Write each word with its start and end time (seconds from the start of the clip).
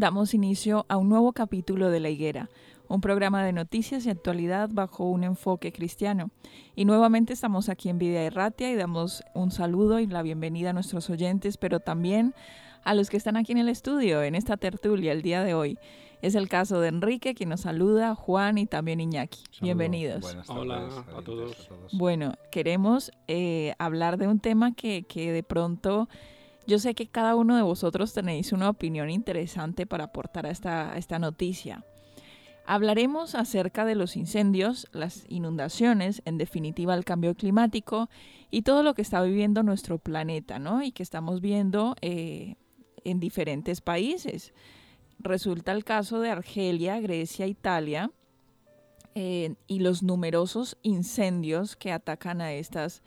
Damos 0.00 0.32
inicio 0.32 0.86
a 0.88 0.96
un 0.96 1.10
nuevo 1.10 1.34
capítulo 1.34 1.90
de 1.90 2.00
La 2.00 2.08
Higuera, 2.08 2.48
un 2.88 3.02
programa 3.02 3.44
de 3.44 3.52
noticias 3.52 4.06
y 4.06 4.10
actualidad 4.10 4.70
bajo 4.72 5.04
un 5.04 5.24
enfoque 5.24 5.72
cristiano. 5.72 6.30
Y 6.74 6.86
nuevamente 6.86 7.34
estamos 7.34 7.68
aquí 7.68 7.90
en 7.90 7.98
Vida 7.98 8.22
Erratia 8.22 8.70
y 8.70 8.76
damos 8.76 9.22
un 9.34 9.50
saludo 9.50 10.00
y 10.00 10.06
la 10.06 10.22
bienvenida 10.22 10.70
a 10.70 10.72
nuestros 10.72 11.10
oyentes, 11.10 11.58
pero 11.58 11.80
también 11.80 12.34
a 12.82 12.94
los 12.94 13.10
que 13.10 13.18
están 13.18 13.36
aquí 13.36 13.52
en 13.52 13.58
el 13.58 13.68
estudio, 13.68 14.22
en 14.22 14.34
esta 14.34 14.56
tertulia 14.56 15.12
el 15.12 15.20
día 15.20 15.44
de 15.44 15.52
hoy. 15.52 15.78
Es 16.22 16.34
el 16.34 16.48
caso 16.48 16.80
de 16.80 16.88
Enrique, 16.88 17.34
quien 17.34 17.50
nos 17.50 17.60
saluda, 17.60 18.14
Juan 18.14 18.56
y 18.56 18.64
también 18.64 19.00
Iñaki. 19.00 19.40
Bienvenidos. 19.60 20.34
Hola 20.48 21.04
a 21.14 21.20
todos. 21.20 21.68
Bueno, 21.92 22.32
queremos 22.50 23.12
eh, 23.28 23.74
hablar 23.78 24.16
de 24.16 24.28
un 24.28 24.40
tema 24.40 24.72
que, 24.74 25.02
que 25.02 25.30
de 25.30 25.42
pronto 25.42 26.08
yo 26.66 26.78
sé 26.78 26.94
que 26.94 27.08
cada 27.08 27.34
uno 27.36 27.56
de 27.56 27.62
vosotros 27.62 28.12
tenéis 28.12 28.52
una 28.52 28.68
opinión 28.68 29.10
interesante 29.10 29.86
para 29.86 30.04
aportar 30.04 30.46
a 30.46 30.50
esta, 30.50 30.96
esta 30.96 31.18
noticia. 31.18 31.84
Hablaremos 32.66 33.34
acerca 33.34 33.84
de 33.84 33.96
los 33.96 34.16
incendios, 34.16 34.86
las 34.92 35.24
inundaciones, 35.28 36.22
en 36.24 36.38
definitiva 36.38 36.94
el 36.94 37.04
cambio 37.04 37.34
climático 37.34 38.08
y 38.50 38.62
todo 38.62 38.82
lo 38.82 38.94
que 38.94 39.02
está 39.02 39.22
viviendo 39.22 39.62
nuestro 39.62 39.98
planeta, 39.98 40.58
¿no? 40.58 40.82
Y 40.82 40.92
que 40.92 41.02
estamos 41.02 41.40
viendo 41.40 41.96
eh, 42.00 42.54
en 43.02 43.18
diferentes 43.18 43.80
países. 43.80 44.52
Resulta 45.18 45.72
el 45.72 45.84
caso 45.84 46.20
de 46.20 46.30
Argelia, 46.30 47.00
Grecia, 47.00 47.46
Italia 47.46 48.10
eh, 49.14 49.54
y 49.66 49.80
los 49.80 50.02
numerosos 50.02 50.78
incendios 50.82 51.74
que 51.74 51.90
atacan 51.92 52.40
a 52.40 52.52
estas 52.52 53.02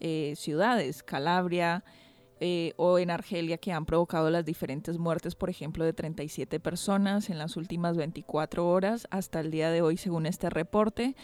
eh, 0.00 0.34
ciudades, 0.36 1.02
Calabria, 1.02 1.84
eh, 2.40 2.72
o 2.76 2.98
en 2.98 3.10
Argelia 3.10 3.58
que 3.58 3.72
han 3.72 3.86
provocado 3.86 4.30
las 4.30 4.44
diferentes 4.44 4.98
muertes, 4.98 5.34
por 5.34 5.50
ejemplo, 5.50 5.84
de 5.84 5.92
37 5.92 6.60
personas 6.60 7.30
en 7.30 7.38
las 7.38 7.56
últimas 7.56 7.96
24 7.96 8.68
horas 8.68 9.06
hasta 9.10 9.40
el 9.40 9.50
día 9.50 9.70
de 9.70 9.82
hoy, 9.82 9.96
según 9.96 10.26
este 10.26 10.50
reporte. 10.50 11.16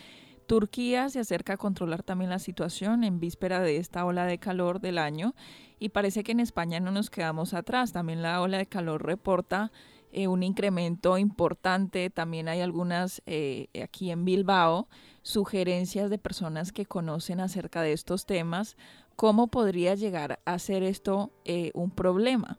Turquía 0.46 1.08
se 1.08 1.20
acerca 1.20 1.54
a 1.54 1.56
controlar 1.56 2.02
también 2.02 2.30
la 2.30 2.38
situación 2.38 3.04
en 3.04 3.18
víspera 3.18 3.60
de 3.60 3.78
esta 3.78 4.04
ola 4.04 4.26
de 4.26 4.38
calor 4.38 4.80
del 4.80 4.98
año 4.98 5.34
y 5.78 5.90
parece 5.90 6.22
que 6.22 6.32
en 6.32 6.40
España 6.40 6.80
no 6.80 6.90
nos 6.90 7.10
quedamos 7.10 7.54
atrás. 7.54 7.92
También 7.92 8.20
la 8.20 8.40
ola 8.42 8.58
de 8.58 8.66
calor 8.66 9.04
reporta 9.04 9.72
eh, 10.12 10.28
un 10.28 10.42
incremento 10.42 11.16
importante. 11.18 12.10
También 12.10 12.48
hay 12.48 12.60
algunas 12.60 13.22
eh, 13.26 13.68
aquí 13.82 14.10
en 14.10 14.24
Bilbao 14.24 14.88
sugerencias 15.22 16.10
de 16.10 16.18
personas 16.18 16.70
que 16.70 16.84
conocen 16.84 17.40
acerca 17.40 17.82
de 17.82 17.92
estos 17.92 18.26
temas 18.26 18.76
¿Cómo 19.16 19.46
podría 19.46 19.94
llegar 19.94 20.40
a 20.44 20.58
ser 20.58 20.82
esto 20.82 21.30
eh, 21.44 21.70
un 21.74 21.90
problema? 21.90 22.58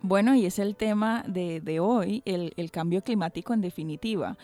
Bueno, 0.00 0.34
y 0.34 0.46
es 0.46 0.58
el 0.58 0.74
tema 0.74 1.22
de, 1.28 1.80
hoy, 1.80 2.22
el, 2.24 2.70
cambio 2.70 3.02
climático 3.02 3.54
en 3.54 3.60
definitiva. 3.60 4.36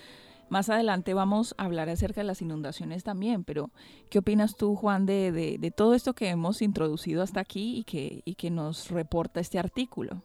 Más 0.51 0.71
adelante 0.71 1.15
vamos 1.15 1.55
a 1.59 1.65
hablar 1.65 1.89
acerca 1.89 2.21
de 2.21 2.27
las 2.27 2.43
inundaciones 2.43 3.03
también, 3.03 3.45
pero 3.45 3.71
¿qué 4.09 4.21
opinas 4.21 4.57
tú, 4.57 4.77
Juan, 4.77 5.05
de, 5.05 5.73
todo 5.77 5.95
esto 5.95 6.15
que 6.15 6.29
hemos 6.29 6.63
introducido 6.63 7.23
hasta 7.23 7.41
aquí 7.41 7.79
y 7.79 7.85
que, 7.85 8.23
que 8.37 8.51
nos 8.51 8.91
reporta 8.91 9.41
este 9.41 9.59
artículo? 9.59 10.23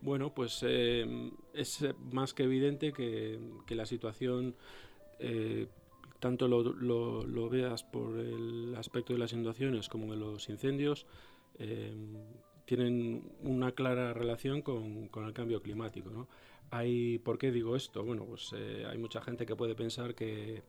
Bueno, 0.00 0.32
pues 0.32 0.60
eh, 0.62 1.30
es 1.54 1.84
más 2.12 2.32
que 2.34 2.44
evidente 2.44 2.92
que, 2.92 3.38
la 3.68 3.86
situación 3.86 4.54
eh, 5.18 5.66
tanto 6.22 6.46
lo, 6.46 7.48
veas 7.50 7.82
por 7.82 8.16
el 8.16 8.76
aspecto 8.76 9.12
de 9.12 9.18
las 9.18 9.32
inundaciones 9.32 9.88
como 9.88 10.12
de 10.12 10.16
los 10.16 10.48
incendios, 10.48 11.04
eh, 11.58 11.92
tienen 12.64 13.24
una 13.42 13.72
clara 13.72 14.14
relación 14.14 14.62
con, 14.62 15.10
el 15.12 15.32
cambio 15.32 15.60
climático. 15.60 16.28
Hay, 16.70 17.18
¿Por 17.18 17.38
qué 17.38 17.50
digo 17.50 17.74
esto? 17.74 18.04
Bueno, 18.04 18.24
pues 18.24 18.54
eh, 18.56 18.86
hay 18.88 18.98
mucha 18.98 19.20
gente 19.20 19.44
que 19.44 19.56
puede 19.56 19.74
pensar 19.74 20.14
que 20.14 20.62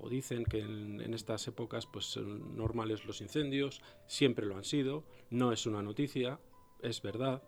o 0.00 0.08
dicen 0.08 0.44
que 0.44 0.60
en, 0.60 1.12
estas 1.12 1.48
épocas 1.48 1.86
pues 1.86 2.04
son 2.04 2.56
normales 2.56 3.04
los 3.04 3.20
incendios, 3.20 3.82
siempre 4.06 4.46
lo 4.46 4.56
han 4.56 4.64
sido, 4.64 5.02
no 5.30 5.50
es 5.50 5.66
una 5.66 5.82
noticia, 5.82 6.38
es 6.82 7.02
verdad, 7.02 7.42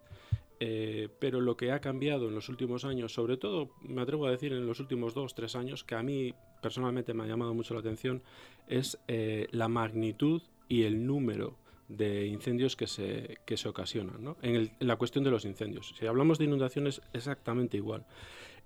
eh, 0.59 1.09
pero 1.19 1.41
lo 1.41 1.57
que 1.57 1.73
ha 1.73 1.81
cambiado 1.81 2.29
en 2.29 2.35
los 2.35 2.49
últimos 2.49 2.85
años, 2.85 3.13
sobre 3.13 3.37
todo 3.37 3.71
me 3.83 4.01
atrevo 4.01 4.27
a 4.27 4.31
decir 4.31 4.53
en 4.53 4.67
los 4.67 4.81
últimos 4.81 5.13
dos, 5.13 5.35
tres 5.35 5.55
años, 5.55 5.85
que 5.85 5.95
a 5.95 6.03
mí 6.03 6.35
personalmente 6.63 7.13
me 7.13 7.25
ha 7.25 7.27
llamado 7.27 7.53
mucho 7.53 7.75
la 7.75 7.81
atención, 7.81 8.23
es 8.67 8.99
eh, 9.07 9.49
la 9.51 9.69
magnitud 9.69 10.43
y 10.69 10.85
el 10.85 11.07
número 11.07 11.59
de 11.89 12.27
incendios 12.27 12.75
que 12.75 12.87
se, 12.87 13.39
que 13.45 13.57
se 13.57 13.69
ocasionan. 13.69 14.35
En, 14.43 14.71
la 14.81 14.97
cuestión 14.97 15.25
de 15.25 15.31
los 15.31 15.45
incendios. 15.45 15.95
Si 15.99 16.07
hablamos 16.07 16.39
de 16.39 16.47
inundaciones, 16.47 17.03
exactamente 17.13 17.77
igual. 17.77 18.07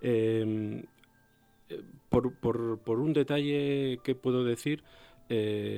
Em, 0.00 0.84
eh, 1.68 1.82
por, 2.08 2.38
por, 2.38 3.00
un 3.00 3.12
detalle 3.12 3.98
que 4.04 4.14
puedo 4.14 4.44
decir 4.44 4.82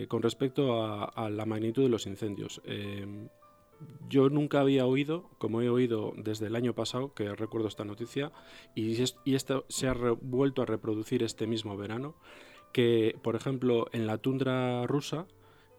con 0.09 0.23
respecto 0.23 0.83
a, 0.83 1.05
a, 1.05 1.29
la 1.29 1.45
magnitud 1.45 1.83
de 1.83 1.91
los 1.91 2.07
incendios. 2.07 2.63
Yo 4.09 4.29
nunca 4.29 4.61
había 4.61 4.87
oído, 4.87 5.31
como 5.39 5.63
he 5.63 5.71
oído 5.71 6.13
desde 6.17 6.47
el 6.47 6.57
año 6.57 6.75
pasado, 6.75 7.15
que 7.15 7.35
recuerdo 7.35 7.69
esta 7.69 7.85
noticia, 7.85 8.33
y, 8.75 9.01
esto 9.35 9.65
se 9.69 9.89
ha 9.89 9.95
vuelto 10.21 10.63
a 10.63 10.67
reproducir 10.67 11.23
este 11.23 11.47
mismo 11.47 11.77
verano, 11.77 12.15
que, 12.73 13.17
por 13.23 13.37
ejemplo, 13.37 13.87
en 13.93 14.07
la 14.07 14.19
tundra 14.19 14.87
rusa, 14.87 15.27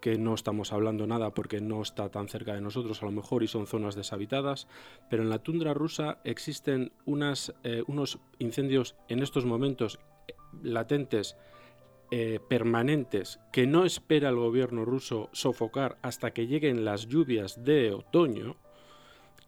que 0.01 0.17
no 0.17 0.33
estamos 0.33 0.73
hablando 0.73 1.07
nada 1.07 1.33
porque 1.33 1.61
no 1.61 1.81
está 1.81 2.09
tan 2.09 2.27
cerca 2.27 2.53
de 2.53 2.59
nosotros 2.59 3.01
a 3.01 3.05
lo 3.05 3.11
mejor 3.11 3.41
y 3.41 3.47
son 3.47 3.67
zonas 3.67 3.95
deshabitadas, 3.95 4.67
pero 5.09 5.23
en 5.23 5.29
la 5.29 5.39
tundra 5.39 5.73
rusa 5.73 6.19
existen 6.25 6.91
unas, 7.05 7.53
eh, 7.63 7.83
unos 7.87 8.19
incendios 8.37 8.95
en 9.07 9.23
estos 9.23 9.45
momentos 9.45 9.99
eh, 10.27 10.33
latentes 10.61 11.37
eh, 12.15 12.39
permanentes 12.47 13.39
que 13.51 13.65
no 13.65 13.85
espera 13.85 14.29
el 14.29 14.35
gobierno 14.35 14.85
ruso 14.85 15.31
sofocar 15.31 15.97
hasta 16.03 16.29
que 16.29 16.45
lleguen 16.45 16.85
las 16.85 17.07
lluvias 17.07 17.63
de 17.63 17.91
otoño, 17.91 18.55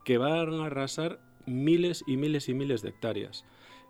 que 0.03 0.17
van 0.17 0.51
a 0.55 0.65
arrasar 0.65 1.19
miles 1.45 2.03
y 2.07 2.17
miles 2.17 2.49
y 2.49 2.55
miles 2.55 2.81
de 2.81 2.89
hectáreas. 2.89 3.45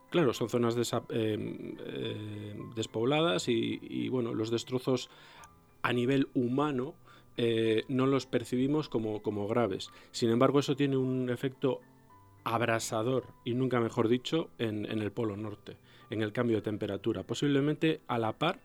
Claro, 0.10 0.34
son 0.34 0.50
zonas 0.50 0.76
eh, 0.76 0.92
eh, 1.10 2.56
despobladas 2.76 3.48
y, 3.48 4.10
bueno, 4.10 4.34
los 4.34 4.52
destrozos 4.52 5.10
a 5.82 5.94
nivel 5.94 6.28
humano 6.34 6.96
no 7.88 8.08
los 8.08 8.26
percibimos 8.26 8.90
como, 8.90 9.22
como 9.22 9.48
graves. 9.48 9.90
Sin 10.12 10.30
embargo, 10.32 10.60
eso 10.60 10.76
tiene 10.76 10.98
un 10.98 11.30
efecto 11.30 11.80
abrasador, 12.44 13.28
y 13.46 13.54
nunca 13.54 13.80
mejor 13.80 14.10
dicho, 14.10 14.50
en, 14.58 14.86
el 14.86 15.14
Polo 15.14 15.38
Norte, 15.38 15.78
en 16.10 16.22
el 16.22 16.32
cambio 16.32 16.58
de 16.58 16.62
temperatura. 16.62 17.24
Posiblemente 17.24 18.02
a 18.08 18.18
la 18.18 18.34
par 18.34 18.60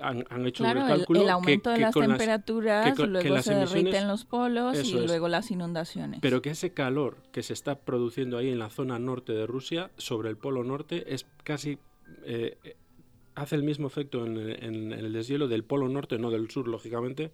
han, 0.00 0.46
hecho 0.46 0.64
un 0.64 0.72
cálculo 0.72 1.22
el, 1.22 1.30
aumento 1.30 1.70
de 1.70 1.78
las 1.78 1.94
temperaturas, 1.94 2.98
luego 2.98 3.42
se 3.42 3.54
derriten 3.54 4.08
los 4.08 4.24
polos 4.24 4.82
y 4.84 4.94
luego 5.06 5.28
las 5.28 5.50
inundaciones. 5.50 6.20
Pero 6.20 6.42
que 6.42 6.50
ese 6.50 6.72
calor 6.72 7.16
que 7.32 7.42
se 7.42 7.52
está 7.52 7.76
produciendo 7.76 8.38
ahí 8.38 8.48
en 8.48 8.58
la 8.58 8.70
zona 8.70 8.98
norte 8.98 9.32
de 9.32 9.46
Rusia, 9.46 9.90
sobre 9.96 10.30
el 10.30 10.36
Polo 10.36 10.64
Norte, 10.64 11.14
es 11.14 11.26
casi 11.42 11.78
eh, 12.24 12.76
hace 13.34 13.56
el 13.56 13.62
mismo 13.62 13.86
efecto 13.86 14.24
en, 14.24 14.92
el 14.92 15.12
deshielo 15.12 15.48
del 15.48 15.64
Polo 15.64 15.88
Norte, 15.88 16.18
no 16.18 16.30
del 16.30 16.50
sur, 16.50 16.68
lógicamente, 16.68 17.32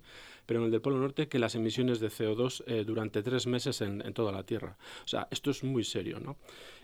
pero 0.50 0.58
en 0.58 0.64
el 0.64 0.73
del 0.73 0.81
Polo 0.81 0.99
Norte, 0.99 1.29
que 1.29 1.38
las 1.38 1.55
emisiones 1.55 2.00
de 2.00 2.08
CO2 2.08 2.64
eh, 2.67 2.82
durante 2.85 3.23
tres 3.23 3.47
meses 3.47 3.82
en, 3.82 4.02
toda 4.14 4.32
la 4.32 4.43
Tierra. 4.43 4.76
O 5.05 5.06
sea, 5.06 5.29
esto 5.31 5.52
es 5.52 5.62
muy 5.62 5.85
serio, 5.85 6.19
¿no? 6.19 6.38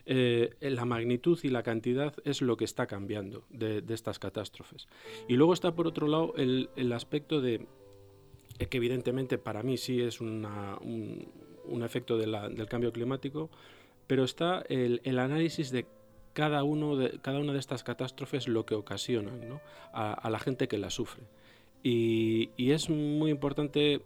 Eh, 0.04 0.54
la 0.60 0.84
magnitud 0.84 1.36
y 1.42 1.48
la 1.48 1.64
cantidad 1.64 2.14
es 2.24 2.42
lo 2.42 2.56
que 2.56 2.64
está 2.64 2.86
cambiando 2.86 3.42
de, 3.50 3.82
estas 3.88 4.20
catástrofes. 4.20 4.86
Y 5.26 5.34
luego 5.34 5.52
está, 5.52 5.74
por 5.74 5.88
otro 5.88 6.06
lado, 6.06 6.32
el, 6.36 6.92
aspecto 6.92 7.40
de 7.40 7.66
que 8.70 8.76
evidentemente 8.76 9.36
para 9.36 9.64
mí 9.64 9.78
sí 9.78 10.00
es 10.00 10.20
un, 10.20 10.46
efecto 11.82 12.18
del 12.18 12.68
cambio 12.68 12.92
climático, 12.92 13.50
pero 14.06 14.22
está 14.22 14.64
el, 14.68 15.00
el 15.02 15.18
análisis 15.18 15.72
de 15.72 15.86
cada, 16.36 16.64
uno 16.64 16.96
de, 16.96 17.18
cada 17.20 17.38
una 17.38 17.54
de 17.54 17.58
estas 17.58 17.82
catástrofes 17.82 18.46
lo 18.46 18.66
que 18.66 18.74
ocasionan 18.74 19.58
a, 19.94 20.28
la 20.28 20.38
gente 20.38 20.68
que 20.68 20.76
la 20.76 20.90
sufre. 20.90 21.24
Y, 21.88 22.72
es 22.72 22.90
muy 22.90 23.30
importante 23.30 24.02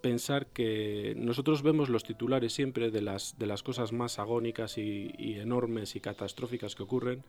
pensar 0.00 0.46
que 0.46 1.12
nosotros 1.16 1.62
vemos 1.62 1.88
los 1.88 2.04
titulares 2.04 2.52
siempre 2.52 2.92
de 2.92 3.02
las, 3.02 3.36
de 3.36 3.46
las 3.46 3.64
cosas 3.64 3.92
más 3.92 4.20
agónicas 4.20 4.78
y, 4.78 5.10
enormes 5.18 5.96
y 5.96 6.00
catastróficas 6.00 6.76
que 6.76 6.84
ocurren. 6.84 7.24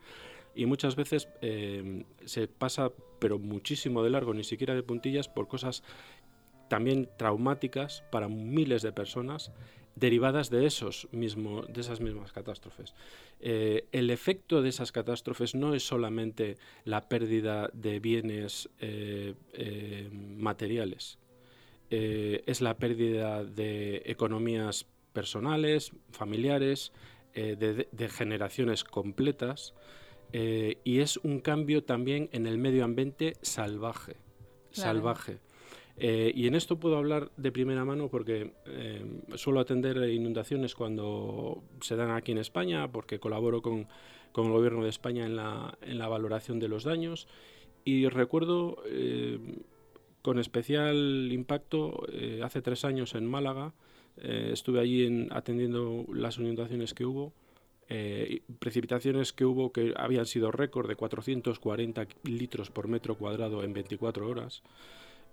Y 0.54 0.68
muchas 0.68 0.96
veces 0.96 1.30
eh, 1.42 2.04
se 2.26 2.48
pasa 2.48 2.92
pero 3.18 3.40
muchísimo 3.40 4.04
de 4.04 4.12
largo, 4.12 4.36
ni 4.36 4.44
siquiera 4.44 4.76
de 4.76 4.84
puntillas, 4.84 5.28
por 5.28 5.48
cosas 5.48 5.82
también 6.68 7.10
traumáticas 7.18 8.04
para 8.12 8.28
miles 8.28 8.84
de 8.84 8.92
personas 8.92 9.52
derivadas 9.96 10.50
de, 10.50 10.66
esos 10.66 11.08
mismo, 11.12 11.64
de 11.64 11.82
esas 11.82 12.00
mismas 12.00 12.32
catástrofes. 12.32 12.94
Eh, 13.40 13.88
el 13.92 14.10
efecto 14.10 14.62
de 14.62 14.70
esas 14.70 14.92
catástrofes 14.92 15.56
no 15.56 15.74
es 15.74 15.84
solamente 15.84 16.58
la 16.86 17.08
pérdida 17.08 17.70
de 17.74 18.00
bienes 18.00 18.70
eh, 18.80 19.36
eh, 19.54 20.10
materiales, 20.12 21.18
es 21.92 22.62
la 22.62 22.78
pérdida 22.78 23.44
de 23.44 24.04
economías 24.06 24.86
personales, 25.12 25.92
familiares, 26.12 26.94
de, 27.34 28.10
generaciones 28.10 28.84
completas, 28.84 29.74
y 30.32 31.00
es 31.00 31.18
un 31.18 31.40
cambio 31.40 31.84
también 31.84 32.30
en 32.32 32.46
el 32.46 32.60
medio 32.60 32.86
ambiente 32.86 33.38
salvaje. 33.42 34.18
Salvaje. 34.70 35.40
Eh, 36.02 36.32
y 36.34 36.48
en 36.48 36.56
esto 36.56 36.80
puedo 36.80 36.98
hablar 36.98 37.30
de 37.36 37.52
primera 37.52 37.84
mano 37.84 38.08
porque 38.08 38.54
eh, 38.66 39.06
suelo 39.36 39.60
atender 39.60 39.98
inundaciones 40.10 40.74
cuando 40.74 41.62
se 41.82 41.98
dan 41.98 42.12
aquí 42.12 42.32
en 42.32 42.38
España, 42.38 42.90
porque 42.90 43.20
colaboro 43.20 43.62
con, 43.62 43.88
con 44.32 44.46
el 44.46 44.54
Gobierno 44.54 44.84
de 44.84 44.90
España 44.90 45.26
en 45.26 45.36
la, 45.36 45.78
en 45.82 45.98
la, 45.98 46.08
valoración 46.08 46.60
de 46.60 46.70
los 46.70 46.86
daños. 46.86 47.28
Y 47.84 48.08
recuerdo 48.08 48.82
eh, 48.86 49.40
con 50.22 50.40
especial 50.40 51.30
impacto 51.32 52.06
hace 52.44 52.62
tres 52.62 52.86
años 52.86 53.16
en 53.16 53.26
Málaga, 53.26 53.74
estuve 54.18 54.80
allí 54.82 55.06
en, 55.06 55.28
atendiendo 55.32 56.06
las 56.14 56.38
inundaciones 56.38 56.94
que 56.94 57.06
hubo. 57.06 57.34
precipitaciones 58.60 59.34
que 59.34 59.46
hubo 59.46 59.72
que 59.72 59.94
habían 59.98 60.26
sido 60.26 60.52
récord 60.52 60.88
de 60.88 60.96
440 60.96 62.08
litros 62.24 62.70
por 62.70 62.88
metro 62.88 63.16
cuadrado 63.16 63.64
en 63.64 63.74
24 63.74 64.28
horas. 64.28 64.62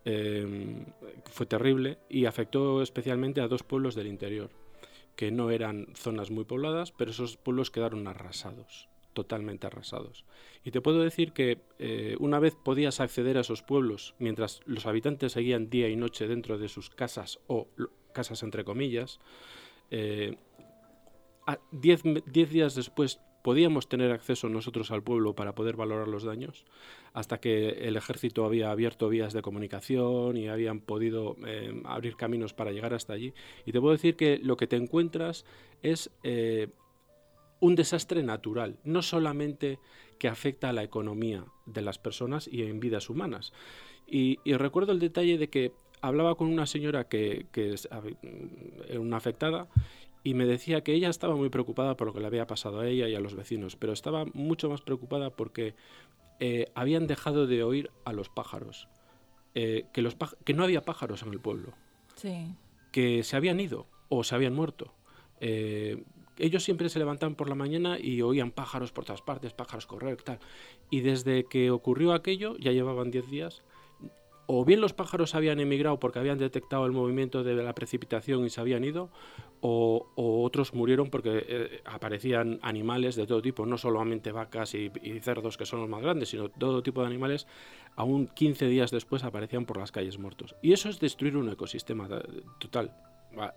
Em, 0.09 0.85
fue 1.33 1.47
terrible 1.47 1.99
y 2.09 2.27
afectó 2.27 2.81
especialmente 2.81 3.41
a 3.41 3.49
dos 3.49 3.65
pueblos 3.65 3.97
del 3.97 4.07
interior, 4.07 4.51
que 5.17 5.33
no 5.33 5.51
eran 5.51 5.89
zonas 5.97 6.31
muy 6.31 6.45
pobladas, 6.45 6.93
pero 6.93 7.11
esos 7.11 7.37
pueblos 7.37 7.73
quedaron 7.73 8.07
arrasados, 8.07 8.89
totalmente 9.15 9.67
arrasados. 9.67 10.25
Y 10.63 10.71
te 10.71 10.81
puedo 10.81 11.01
decir 11.01 11.33
que 11.33 11.59
eh, 11.81 12.15
una 12.21 12.39
vez 12.39 12.55
podías 12.55 13.01
acceder 13.01 13.37
a 13.37 13.41
esos 13.41 13.65
pueblos, 13.65 14.15
mientras 14.21 14.61
los 14.65 14.87
habitantes 14.87 15.33
seguían 15.33 15.71
día 15.71 15.89
y 15.89 15.97
noche 15.97 16.29
dentro 16.29 16.57
de 16.57 16.69
sus 16.69 16.89
casas 16.89 17.41
o 17.49 17.67
casas 18.13 18.45
entre 18.45 18.63
comillas, 18.63 19.19
eh, 19.91 20.37
diez, 21.73 22.03
diez 22.27 22.51
días 22.51 22.77
después 22.77 23.21
podíamos 23.47 23.89
tener 23.89 24.11
acceso 24.11 24.49
nosotros 24.49 24.91
al 24.91 25.05
pueblo 25.05 25.37
para 25.37 25.55
poder 25.55 25.77
valorar 25.77 26.09
los 26.09 26.25
daños, 26.25 26.65
hasta 27.13 27.39
que 27.39 27.69
el 27.87 27.95
ejército 27.95 28.45
había 28.45 28.73
abierto 28.73 29.09
vías 29.09 29.33
de 29.33 29.41
comunicación 29.41 30.37
y 30.37 30.49
habían 30.49 30.81
podido 30.81 31.37
eh, 31.47 31.81
abrir 31.85 32.17
caminos 32.17 32.55
para 32.55 32.73
llegar 32.73 32.93
hasta 32.93 33.13
allí. 33.13 33.35
Y 33.65 33.71
te 33.71 33.81
puedo 33.81 33.93
decir 33.93 34.17
que 34.17 34.41
lo 34.43 34.57
que 34.57 34.67
te 34.67 34.75
encuentras 34.75 35.45
es 35.85 36.11
eh, 36.25 36.71
un 37.61 37.77
desastre 37.77 38.25
natural, 38.25 38.81
no 38.83 39.01
solamente 39.01 39.79
que 40.19 40.27
afecta 40.27 40.71
a 40.71 40.73
la 40.73 40.83
economía 40.83 41.45
de 41.67 41.83
las 41.83 42.01
personas 42.01 42.49
y 42.49 42.65
en 42.65 42.81
vidas 42.81 43.09
humanas. 43.11 43.53
Y, 44.09 44.41
recuerdo 44.55 44.91
el 44.91 44.99
detalle 44.99 45.39
de 45.39 45.49
que 45.51 45.71
hablaba 46.01 46.35
con 46.35 46.49
una 46.49 46.67
señora 46.67 47.07
que, 47.07 47.47
que 47.53 47.75
es 47.75 47.89
una 48.99 49.19
afectada 49.19 49.69
y 50.27 50.35
me 50.35 50.45
decía 50.45 50.83
que 50.83 50.93
ella 50.93 51.09
estaba 51.09 51.37
muy 51.37 51.51
preocupada 51.51 51.97
por 51.97 52.09
lo 52.09 52.13
que 52.13 52.19
le 52.19 52.27
había 52.27 52.49
pasado 52.49 52.81
a 52.81 52.89
ella 52.89 53.09
y 53.09 53.15
a 53.15 53.21
los 53.21 53.37
vecinos, 53.37 53.77
pero 53.77 53.93
estaba 53.93 54.25
mucho 54.35 54.69
más 54.69 54.81
preocupada 54.81 55.31
porque 55.31 55.77
eh, 56.41 56.67
habían 56.75 57.07
dejado 57.07 57.47
de 57.47 57.63
oír 57.63 57.93
a 58.05 58.13
los 58.13 58.29
pájaros, 58.29 58.89
eh, 59.55 59.85
que, 59.93 60.03
los 60.03 60.17
que 60.45 60.53
no 60.53 60.65
había 60.65 60.81
pájaros 60.85 61.23
en 61.23 61.29
el 61.29 61.39
pueblo, 61.39 61.75
que 62.91 63.23
se 63.23 63.37
habían 63.37 63.61
ido 63.61 63.87
o 64.09 64.25
se 64.25 64.35
habían 64.35 64.53
muerto. 64.53 64.93
Eh, 65.41 66.03
ellos 66.39 66.65
siempre 66.65 66.89
se 66.89 66.99
levantaban 66.99 67.37
por 67.37 67.49
la 67.49 67.55
mañana 67.55 67.97
y 67.97 68.21
oían 68.23 68.51
pájaros 68.51 68.91
por 68.91 69.05
todas 69.05 69.23
partes, 69.23 69.53
pájaros 69.53 69.87
correr, 69.87 70.21
tal. 70.23 70.41
Y 70.91 71.03
desde 71.03 71.45
que 71.45 71.71
ocurrió 71.71 72.13
aquello, 72.13 72.57
ya 72.57 72.73
llevaban 72.73 73.13
10 73.13 73.31
días, 73.31 73.63
o 74.47 74.65
bien 74.65 74.81
los 74.81 74.93
pájaros 74.93 75.35
habían 75.35 75.61
emigrado 75.61 75.99
porque 75.99 76.19
habían 76.19 76.39
detectado 76.39 76.87
el 76.87 76.93
movimiento 76.93 77.43
de 77.43 77.55
la 77.55 77.75
precipitación 77.75 78.45
y 78.45 78.51
se 78.51 78.61
habían 78.61 78.85
ido, 78.85 79.11
o, 79.61 80.07
otros 80.17 80.75
murieron 80.75 81.11
porque 81.11 81.45
eh, 81.49 81.83
aparecían 81.85 82.59
animales 82.63 83.17
de 83.17 83.27
todo 83.27 83.43
tipo, 83.43 83.67
no 83.67 83.79
solamente 83.79 84.33
vacas 84.33 84.75
y, 84.75 84.91
cerdos 85.21 85.57
que 85.57 85.67
son 85.67 85.81
los 85.81 85.89
más 85.89 86.03
grandes, 86.03 86.29
sino 86.29 86.49
todo 86.49 86.83
tipo 86.83 87.01
de 87.01 87.09
animales, 87.09 87.47
aún 87.97 88.29
15 88.29 88.67
días 88.67 88.91
después 88.91 89.25
aparecían 89.25 89.65
por 89.65 89.79
las 89.79 89.91
calles 89.91 90.19
muertos. 90.19 90.55
Y 90.63 90.73
eso 90.73 90.89
es 90.89 91.01
destruir 91.01 91.37
un 91.37 91.49
ecosistema 91.49 92.09
total, 92.59 92.93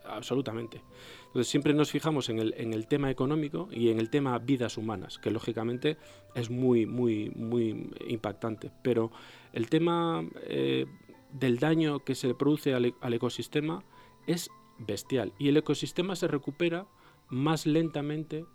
absolutamente. 0.06 0.82
Entonces 1.28 1.48
siempre 1.48 1.74
nos 1.74 1.92
fijamos 1.92 2.30
en 2.30 2.40
el, 2.40 2.54
en 2.58 2.74
el 2.74 2.88
tema 2.88 3.10
económico 3.12 3.68
y 3.72 3.90
en 3.90 4.00
el 4.00 4.10
tema 4.10 4.38
vidas 4.40 4.78
humanas, 4.78 5.18
que 5.20 5.32
lógicamente 5.32 5.98
es 6.36 6.50
muy, 6.50 6.86
muy, 6.86 7.30
muy 7.32 7.92
impactante, 8.08 8.72
pero 8.84 9.12
el 9.54 9.70
tema 9.70 10.28
eh, 10.44 10.86
del 11.32 11.60
daño 11.60 12.00
que 12.00 12.16
se 12.16 12.34
produce 12.34 12.74
al, 12.74 13.14
ecosistema 13.14 13.84
es 14.28 14.50
bestial 14.80 15.34
y 15.38 15.50
el 15.50 15.58
ecosistema 15.58 16.16
se 16.16 16.28
recupera 16.28 16.88
más 17.30 17.66
lentamente 17.66 18.46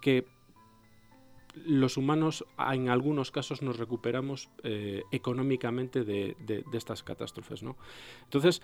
que 0.00 0.26
los 1.54 1.96
humanos 1.96 2.44
en 2.72 2.88
algunos 2.88 3.30
casos 3.30 3.62
nos 3.62 3.78
recuperamos 3.78 4.48
eh, 4.62 5.02
económicamente 5.10 6.04
de, 6.04 6.36
estas 6.72 7.02
catástrofes. 7.02 7.62
¿no? 7.62 7.76
Entonces, 8.24 8.62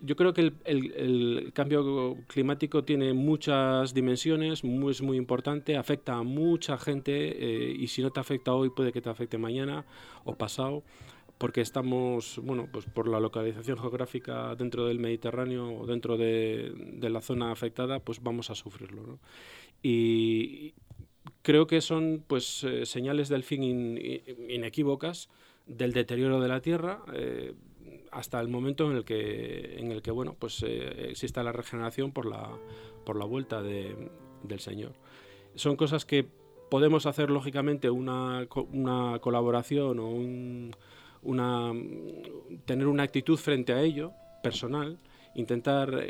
yo 0.00 0.16
creo 0.16 0.34
que 0.34 0.52
el, 0.64 1.52
cambio 1.54 2.16
climático 2.26 2.84
tiene 2.84 3.12
muchas 3.12 3.94
dimensiones, 3.94 4.62
es 4.64 5.02
muy 5.02 5.16
importante, 5.16 5.76
afecta 5.76 6.14
a 6.14 6.22
mucha 6.22 6.78
gente 6.78 7.12
eh, 7.12 7.76
y 7.78 7.88
si 7.88 8.02
no 8.02 8.10
te 8.10 8.20
afecta 8.20 8.52
hoy 8.52 8.70
puede 8.70 8.92
que 8.92 9.00
te 9.00 9.10
afecte 9.10 9.38
mañana 9.38 9.84
o 10.24 10.34
pasado 10.34 10.82
porque 11.38 11.60
estamos, 11.60 12.40
bueno, 12.42 12.68
pues 12.72 12.86
por 12.86 13.08
la 13.08 13.20
localización 13.20 13.78
geográfica 13.78 14.54
dentro 14.54 14.86
del 14.86 14.98
Mediterráneo 14.98 15.80
o 15.80 15.86
dentro 15.86 16.16
de, 16.16 16.72
la 17.00 17.20
zona 17.20 17.50
afectada, 17.50 17.98
pues 17.98 18.22
vamos 18.22 18.50
a 18.50 18.54
sufrirlo. 18.54 19.18
Y 19.82 20.74
creo 21.42 21.66
que 21.66 21.80
son 21.80 22.22
pues 22.26 22.64
eh, 22.64 22.86
señales 22.86 23.28
del 23.28 23.44
fin 23.44 23.62
inequívocas 23.62 25.28
del 25.66 25.92
deterioro 25.92 26.40
de 26.40 26.48
la 26.48 26.60
Tierra 26.60 27.02
eh, 27.12 27.54
hasta 28.12 28.40
el 28.40 28.48
momento 28.48 28.90
en 28.90 28.96
el 28.96 29.04
que, 29.04 29.76
en 29.78 29.90
el 29.90 30.02
que 30.02 30.10
bueno, 30.10 30.36
pues 30.38 30.62
eh, 30.62 31.10
exista 31.10 31.42
la 31.42 31.52
regeneración 31.52 32.12
por 32.12 32.26
la, 32.26 32.50
por 33.04 33.16
la 33.18 33.24
vuelta 33.24 33.62
de, 33.62 34.10
del 34.42 34.60
Señor. 34.60 34.92
Son 35.54 35.76
cosas 35.76 36.04
que 36.04 36.26
podemos 36.70 37.06
hacer 37.06 37.30
lógicamente 37.30 37.90
una, 37.90 38.46
una 38.72 39.18
colaboración 39.20 39.98
o 39.98 40.08
un 40.08 40.72
una, 41.22 41.72
tener 42.66 42.86
una 42.86 43.02
actitud 43.02 43.38
frente 43.38 43.72
a 43.72 43.80
ello, 43.80 44.12
personal, 44.42 44.98
intentar 45.34 46.04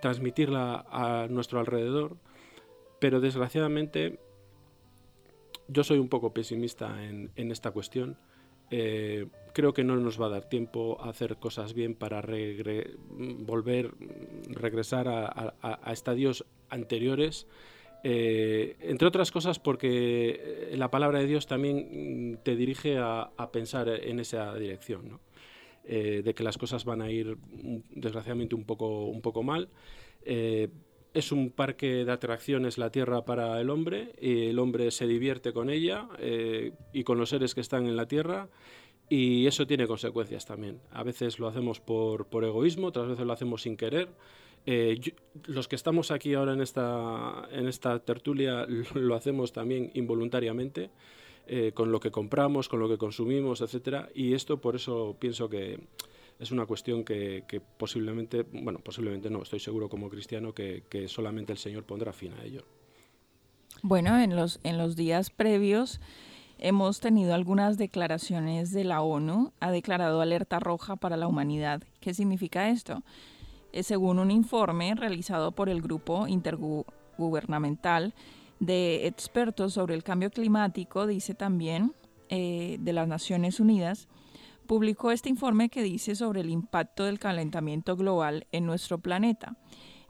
transmitirla 0.00 0.86
a 0.90 1.26
nuestro 1.28 1.60
alrededor, 1.60 2.16
pero 3.02 3.20
desgraciadamente 3.20 4.20
yo 5.66 5.82
soy 5.82 5.98
un 5.98 6.08
poco 6.08 6.32
pesimista 6.32 7.04
en, 7.04 7.32
esta 7.50 7.72
cuestión. 7.72 8.16
Eh, 8.70 9.26
creo 9.52 9.74
que 9.74 9.82
no 9.82 9.96
nos 9.96 10.22
va 10.22 10.26
a 10.26 10.28
dar 10.28 10.48
tiempo 10.48 11.02
a 11.02 11.10
hacer 11.10 11.36
cosas 11.38 11.74
bien 11.74 11.96
para 11.96 12.22
volver, 13.40 13.90
regresar 14.50 15.08
a, 15.08 15.92
estadios 15.92 16.46
anteriores. 16.68 17.48
Eh, 18.04 18.76
entre 18.82 19.08
otras 19.08 19.32
cosas 19.32 19.58
porque 19.58 20.70
la 20.74 20.92
palabra 20.92 21.18
de 21.18 21.26
Dios 21.26 21.48
también 21.48 22.38
te 22.44 22.54
dirige 22.54 22.98
a, 22.98 23.32
pensar 23.52 23.88
en 23.88 24.20
esa 24.20 24.54
dirección, 24.54 25.18
eh, 25.82 26.22
de 26.24 26.34
que 26.34 26.44
las 26.44 26.56
cosas 26.56 26.84
van 26.84 27.02
a 27.02 27.10
ir 27.10 27.36
desgraciadamente 27.90 28.54
un 28.54 28.62
poco, 28.62 29.06
un 29.06 29.22
poco 29.22 29.42
mal 29.42 29.70
es 31.14 31.32
un 31.32 31.50
parque 31.50 32.04
de 32.04 32.12
atracciones 32.12 32.78
la 32.78 32.90
Tierra 32.90 33.24
para 33.24 33.60
el 33.60 33.70
hombre, 33.70 34.12
y 34.20 34.46
el 34.46 34.58
hombre 34.58 34.90
se 34.90 35.06
divierte 35.06 35.52
con 35.52 35.70
ella 35.70 36.08
eh, 36.18 36.72
y 36.92 37.04
con 37.04 37.18
los 37.18 37.28
seres 37.28 37.54
que 37.54 37.60
están 37.60 37.86
en 37.86 37.96
la 37.96 38.06
Tierra, 38.06 38.48
y 39.08 39.46
eso 39.46 39.66
tiene 39.66 39.86
consecuencias 39.86 40.46
también. 40.46 40.80
A 40.90 41.02
veces 41.02 41.38
lo 41.38 41.46
hacemos 41.48 41.80
por, 41.80 42.26
egoísmo, 42.32 42.88
otras 42.88 43.08
veces 43.08 43.26
lo 43.26 43.32
hacemos 43.32 43.62
sin 43.62 43.76
querer. 43.76 44.08
Eh, 44.64 44.98
los 45.44 45.68
que 45.68 45.76
estamos 45.76 46.10
aquí 46.10 46.34
ahora 46.34 46.54
en 46.54 46.62
esta, 46.62 47.48
en 47.50 47.66
esta 47.68 47.98
tertulia 47.98 48.66
lo 48.94 49.14
hacemos 49.14 49.52
también 49.52 49.90
involuntariamente, 49.94 50.90
eh, 51.46 51.72
con 51.74 51.92
lo 51.92 52.00
que 52.00 52.10
compramos, 52.10 52.68
con 52.68 52.80
lo 52.80 52.88
que 52.88 52.96
consumimos, 52.96 53.60
etc. 53.60 54.06
Y 54.14 54.32
esto 54.32 54.60
por 54.60 54.76
eso 54.76 55.16
pienso 55.18 55.48
que 55.50 55.78
es 56.42 56.50
una 56.50 56.66
cuestión 56.66 57.04
que, 57.04 57.62
posiblemente, 57.78 58.42
bueno, 58.42 58.80
posiblemente 58.80 59.30
no, 59.30 59.42
estoy 59.42 59.60
seguro 59.60 59.88
como 59.88 60.10
cristiano 60.10 60.52
que, 60.52 60.82
solamente 61.06 61.52
el 61.52 61.58
Señor 61.58 61.84
pondrá 61.84 62.12
fin 62.12 62.32
a 62.32 62.44
ello. 62.44 62.64
Bueno, 63.82 64.18
en 64.18 64.34
los, 64.34 64.58
en 64.64 64.76
los 64.76 64.96
días 64.96 65.30
previos 65.30 66.00
hemos 66.58 66.98
tenido 66.98 67.34
algunas 67.34 67.78
declaraciones 67.78 68.72
de 68.72 68.82
la 68.82 69.02
ONU, 69.02 69.52
ha 69.60 69.70
declarado 69.70 70.20
alerta 70.20 70.58
roja 70.58 70.96
para 70.96 71.16
la 71.16 71.28
humanidad. 71.28 71.84
¿Qué 72.00 72.12
significa 72.12 72.68
esto? 72.70 73.04
Eh, 73.72 73.84
según 73.84 74.18
un 74.18 74.32
informe 74.32 74.94
realizado 74.96 75.52
por 75.52 75.68
el 75.68 75.80
Grupo 75.80 76.26
Intergubernamental 76.26 78.14
de 78.58 79.06
Expertos 79.06 79.74
sobre 79.74 79.94
el 79.94 80.02
Cambio 80.02 80.30
Climático, 80.30 81.06
dice 81.06 81.34
también 81.34 81.92
eh, 82.28 82.78
de 82.80 82.92
las 82.92 83.06
Naciones 83.06 83.60
Unidas, 83.60 84.08
publicó 84.66 85.10
este 85.10 85.28
informe 85.28 85.68
que 85.68 85.82
dice 85.82 86.14
sobre 86.14 86.40
el 86.40 86.50
impacto 86.50 87.04
del 87.04 87.18
calentamiento 87.18 87.96
global 87.96 88.46
en 88.52 88.66
nuestro 88.66 88.98
planeta 88.98 89.56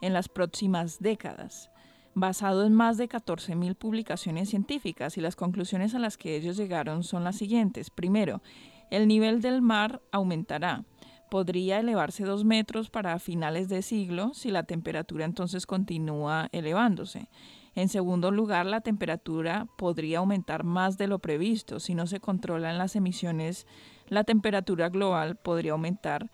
en 0.01 0.13
las 0.13 0.29
próximas 0.29 0.99
décadas, 1.01 1.71
basado 2.15 2.67
en 2.67 2.75
más 2.75 2.99
de 2.99 3.09
14.000 3.09 3.75
publicaciones 3.77 4.51
científicas 4.51 5.17
y 5.17 5.21
las 5.21 5.37
conclusiones 5.37 5.95
a 5.95 5.99
las 5.99 6.19
que 6.19 6.37
ellos 6.37 6.57
llegaron 6.57 7.05
son 7.05 7.25
las 7.25 7.37
siguientes. 7.37 7.91
Primero, 7.91 8.43
el 8.91 9.09
nivel 9.09 9.41
del 9.41 9.63
mar 9.63 10.03
aumentará. 10.11 10.85
Podría 11.31 11.81
elevarse 11.81 12.25
dos 12.25 12.45
metros 12.45 12.91
para 12.91 13.19
finales 13.19 13.71
de 13.71 13.81
siglo 13.81 14.35
si 14.35 14.51
la 14.51 14.65
temperatura 14.65 15.25
entonces 15.25 15.65
continúa 15.65 16.51
elevándose. 16.53 17.31
En 17.75 17.89
segundo 17.89 18.31
lugar, 18.31 18.67
la 18.67 18.83
temperatura 18.83 19.67
podría 19.79 20.19
aumentar 20.19 20.63
más 20.63 20.99
de 20.99 21.07
lo 21.07 21.21
previsto 21.21 21.81
si 21.81 21.95
no 21.95 22.07
se 22.07 22.21
controlan 22.21 22.77
las 22.77 22.97
emisiones 22.97 23.67
la 24.13 24.25
temperatura 24.25 24.91
global 24.91 25.37
podría 25.37 25.73
aumentar 25.73 26.31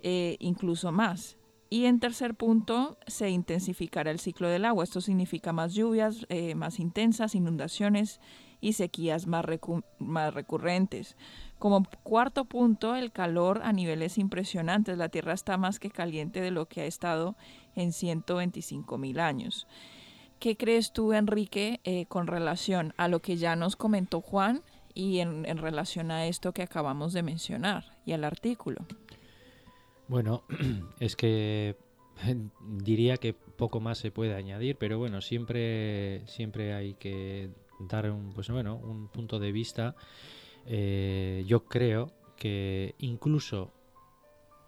eh, 0.00 0.36
incluso 0.38 0.92
más. 0.92 1.36
Y 1.68 1.86
en 1.86 1.98
tercer 1.98 2.36
punto, 2.36 2.98
se 3.08 3.30
intensificará 3.30 4.12
el 4.12 4.20
ciclo 4.20 4.48
del 4.48 4.64
agua. 4.64 4.84
Esto 4.84 5.00
significa 5.00 5.52
más 5.52 5.74
lluvias 5.74 6.24
eh, 6.28 6.54
más 6.54 6.78
intensas, 6.78 7.34
inundaciones 7.34 8.20
y 8.60 8.74
sequías 8.74 9.26
más, 9.26 9.44
más 9.98 10.34
recurrentes. 10.34 11.16
Como 11.58 11.82
cuarto 12.04 12.44
punto, 12.44 12.94
el 12.94 13.10
calor 13.10 13.60
a 13.64 13.72
niveles 13.72 14.16
impresionantes. 14.16 14.96
La 14.96 15.08
Tierra 15.08 15.32
está 15.32 15.56
más 15.56 15.80
que 15.80 15.90
caliente 15.90 16.40
de 16.40 16.52
lo 16.52 16.66
que 16.66 16.82
ha 16.82 16.86
estado 16.86 17.34
en 17.74 17.92
125 17.92 18.98
mil 18.98 19.18
años. 19.18 19.66
¿Qué 20.38 20.56
crees 20.56 20.92
tú, 20.92 21.12
Enrique, 21.12 21.80
eh, 21.82 22.06
con 22.06 22.28
relación 22.28 22.94
a 22.96 23.08
lo 23.08 23.20
que 23.20 23.36
ya 23.36 23.56
nos 23.56 23.74
comentó 23.74 24.20
Juan 24.20 24.62
y 25.00 25.20
en, 25.20 25.56
relación 25.56 26.10
a 26.10 26.26
esto 26.26 26.52
que 26.52 26.60
acabamos 26.60 27.14
de 27.14 27.22
mencionar 27.22 27.84
y 28.04 28.12
al 28.12 28.22
artículo. 28.22 28.84
Bueno, 30.08 30.44
es 31.00 31.16
que 31.16 31.76
diría 32.68 33.16
que 33.16 33.32
poco 33.32 33.80
más 33.80 33.96
se 33.96 34.10
puede 34.10 34.34
añadir, 34.34 34.76
pero 34.76 34.98
bueno, 34.98 35.22
siempre, 35.22 36.26
siempre 36.26 36.74
hay 36.74 36.94
que 36.94 37.48
dar 37.78 38.10
un, 38.10 38.34
pues 38.34 38.50
bueno, 38.50 38.76
un 38.76 39.08
punto 39.08 39.38
de 39.38 39.52
vista. 39.52 39.96
Eh, 40.66 41.44
yo 41.46 41.64
creo 41.64 42.12
que 42.36 42.94
incluso 42.98 43.72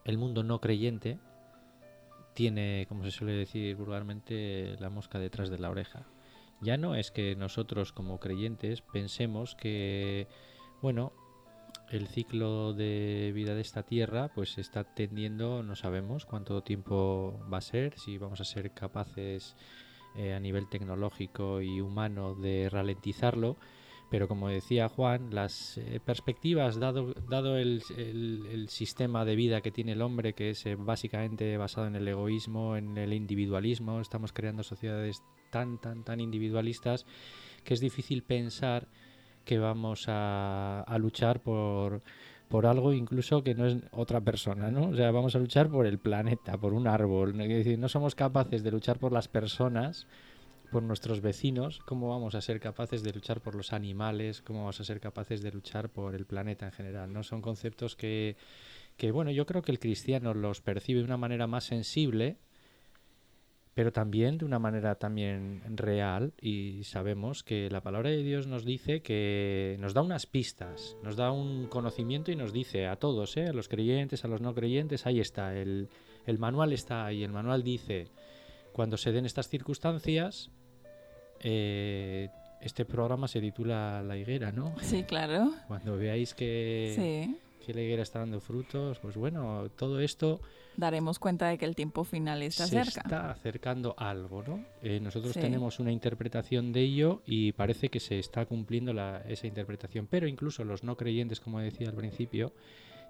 el 0.07 0.17
mundo 0.17 0.43
no 0.43 0.62
creyente 0.62 1.19
tiene, 2.33 2.87
como 2.89 3.05
se 3.05 3.11
suele 3.11 3.35
decir 3.35 3.77
vulgarmente, 3.77 4.77
la 4.81 4.89
mosca 4.89 5.19
detrás 5.19 5.51
de 5.51 5.59
la 5.59 5.69
oreja 5.69 6.07
ya 6.62 6.76
no 6.76 6.95
es 6.95 7.11
que 7.11 7.37
nosotros 7.37 7.92
como 7.92 8.21
creyentes 8.21 8.81
pensemos 8.81 9.54
que, 9.54 10.28
bueno, 10.81 11.12
el 11.90 12.07
ciclo 12.07 12.73
de 12.73 13.33
vida 13.35 13.54
de 13.54 13.61
esta 13.61 13.83
tierra 13.83 14.31
pues 14.35 14.57
está 14.59 14.85
tendiendo, 14.85 15.62
no 15.62 15.76
sabemos 15.76 16.25
cuánto 16.25 16.62
tiempo 16.62 17.38
va 17.52 17.59
a 17.59 17.62
ser, 17.62 17.99
si 17.99 18.16
vamos 18.16 18.40
a 18.40 18.45
ser 18.45 18.73
capaces 18.73 19.57
eh, 20.16 20.33
a 20.33 20.40
nivel 20.40 20.69
tecnológico 20.69 21.61
y 21.61 21.81
humano 21.81 22.35
de 22.35 22.69
ralentizarlo, 22.71 23.57
pero 24.12 24.28
como 24.28 24.50
decía 24.50 24.90
Juan, 24.90 25.28
las 25.31 25.78
eh, 25.78 25.99
perspectivas, 26.04 26.78
dado, 26.78 27.14
dado 27.31 27.57
el, 27.57 27.83
el, 27.97 28.69
sistema 28.69 29.25
de 29.25 29.35
vida 29.37 29.62
que 29.62 29.71
tiene 29.71 29.92
el 29.92 30.02
hombre, 30.02 30.35
que 30.35 30.50
es 30.50 30.66
eh, 30.66 30.75
básicamente 30.75 31.57
basado 31.57 31.87
en 31.87 31.97
el 31.97 32.07
egoísmo, 32.07 32.76
en 32.76 32.99
el 32.99 33.14
individualismo, 33.14 34.02
estamos 34.02 34.35
creando 34.35 34.64
sociedades 34.64 35.23
tan, 35.49 35.78
tan, 35.81 36.04
tan 36.04 36.21
individualistas 36.21 37.07
que 37.64 37.73
es 37.73 37.81
difícil 37.81 38.23
pensar 38.23 38.87
que 39.47 39.59
vamos 39.59 40.04
a, 40.09 40.85
luchar 40.99 41.40
por, 41.40 42.02
por 42.49 42.66
algo 42.66 42.92
incluso 42.92 43.42
que 43.42 43.54
no 43.54 43.64
es 43.64 43.78
otra 43.92 44.21
persona, 44.21 44.71
¿no? 44.71 44.90
O 44.90 44.95
sea, 44.95 45.11
vamos 45.11 45.35
a 45.37 45.38
luchar 45.38 45.71
por 45.71 45.87
el 45.87 45.99
planeta, 45.99 46.59
por 46.59 46.75
un 46.75 46.87
árbol. 46.87 47.33
No 47.81 47.88
somos 47.88 48.14
capaces 48.14 48.62
de 48.62 48.73
luchar 48.73 48.99
por 48.99 49.11
las 49.11 49.28
personas, 49.28 50.07
por 50.73 50.83
nuestros 50.83 51.21
vecinos, 51.21 51.81
¿cómo 51.85 52.09
vamos 52.09 52.35
a 52.35 52.41
ser 52.41 52.59
capaces 52.59 53.02
de 53.02 53.12
luchar 53.12 53.43
por 53.43 53.55
los 53.55 53.73
animales? 53.73 54.41
¿Cómo 54.41 54.61
vamos 54.61 54.81
a 54.81 54.85
ser 54.85 55.00
capaces 55.00 55.43
de 55.43 55.52
luchar 55.52 55.91
por 55.91 56.14
el 56.14 56.25
planeta 56.25 56.67
en 56.67 56.73
general? 56.73 57.12
¿No? 57.12 57.23
Son 57.23 57.43
conceptos 57.43 57.95
que, 57.95 58.37
que 58.97 59.12
bueno, 59.12 59.31
yo 59.31 59.45
creo 59.45 59.61
que 59.61 59.71
el 59.71 59.79
cristiano 59.79 60.33
los 60.33 60.62
percibe 60.62 61.00
de 61.00 61.05
una 61.05 61.19
manera 61.19 61.47
más 61.47 61.64
sensible 61.64 62.38
pero 63.75 63.93
también 63.93 64.37
de 64.37 64.45
una 64.45 64.59
manera 64.59 64.97
también 64.97 65.62
real 65.76 66.35
y 66.41 66.85
sabemos 66.85 67.43
que 67.43 67.71
la 67.71 67.83
palabra 67.83 68.11
de 68.11 68.23
Dios 68.23 68.47
nos 68.47 68.64
dice 68.64 69.00
que 69.00 69.76
nos 69.81 69.95
da 69.95 70.02
unas 70.02 70.26
pistas, 70.26 70.97
nos 71.02 71.17
da 71.17 71.33
un 71.33 71.69
conocimiento 71.69 72.31
y 72.31 72.37
nos 72.37 72.52
dice 72.52 72.87
a 72.87 72.97
todos, 72.97 73.37
¿eh? 73.38 73.47
a 73.47 73.52
los 73.52 73.69
creyentes, 73.69 74.25
a 74.25 74.29
los 74.29 74.43
no 74.43 74.55
creyentes, 74.55 75.07
ahí 75.07 75.21
está, 75.21 75.57
el, 75.57 75.88
el 76.26 76.38
manual 76.38 76.75
está 76.75 77.07
ahí, 77.07 77.23
el 77.25 77.33
manual 77.33 77.62
dice, 77.62 78.09
cuando 78.73 78.99
se 78.99 79.11
den 79.11 79.25
estas 79.25 79.49
circunstancias, 79.49 80.50
eh, 81.42 82.28
este 82.61 82.84
programa 82.84 83.28
se 83.28 83.40
titula 83.40 84.02
La 84.02 84.16
higuera, 84.16 84.52
¿no? 84.52 84.75
Sí, 84.80 85.02
claro. 85.04 85.52
Cuando 85.66 85.96
veáis 85.96 86.34
que, 86.34 87.28
que 87.64 87.75
la 87.75 87.80
higuera 87.82 88.02
está 88.02 88.20
dando 88.20 88.40
frutos, 88.40 88.99
pues 89.00 89.16
bueno, 89.16 89.68
todo 89.76 90.00
esto 90.00 90.40
daremos 90.76 91.18
cuenta 91.18 91.49
de 91.49 91.58
que 91.58 91.64
el 91.64 91.75
tiempo 91.75 92.04
final 92.04 92.42
está 92.42 92.66
se 92.66 92.82
cerca. 92.82 93.02
está 93.02 93.30
acercando 93.30 93.94
algo, 93.99 94.42
¿no? 94.42 94.64
Eh, 94.82 95.00
nosotros 95.00 95.34
tenemos 95.34 95.80
una 95.80 95.92
interpretación 95.92 96.72
de 96.72 96.80
ello 96.80 97.22
y 97.26 97.52
parece 97.52 97.88
que 97.88 98.00
se 98.00 98.18
está 98.18 98.46
cumpliendo 98.46 98.92
esa 99.28 99.46
interpretación, 99.46 100.06
pero 100.08 100.26
incluso 100.26 100.64
los 100.64 100.82
no 100.82 100.96
creyentes, 100.96 101.40
como 101.40 101.61
decía 101.61 101.88
al 101.88 101.94
principio, 101.94 102.52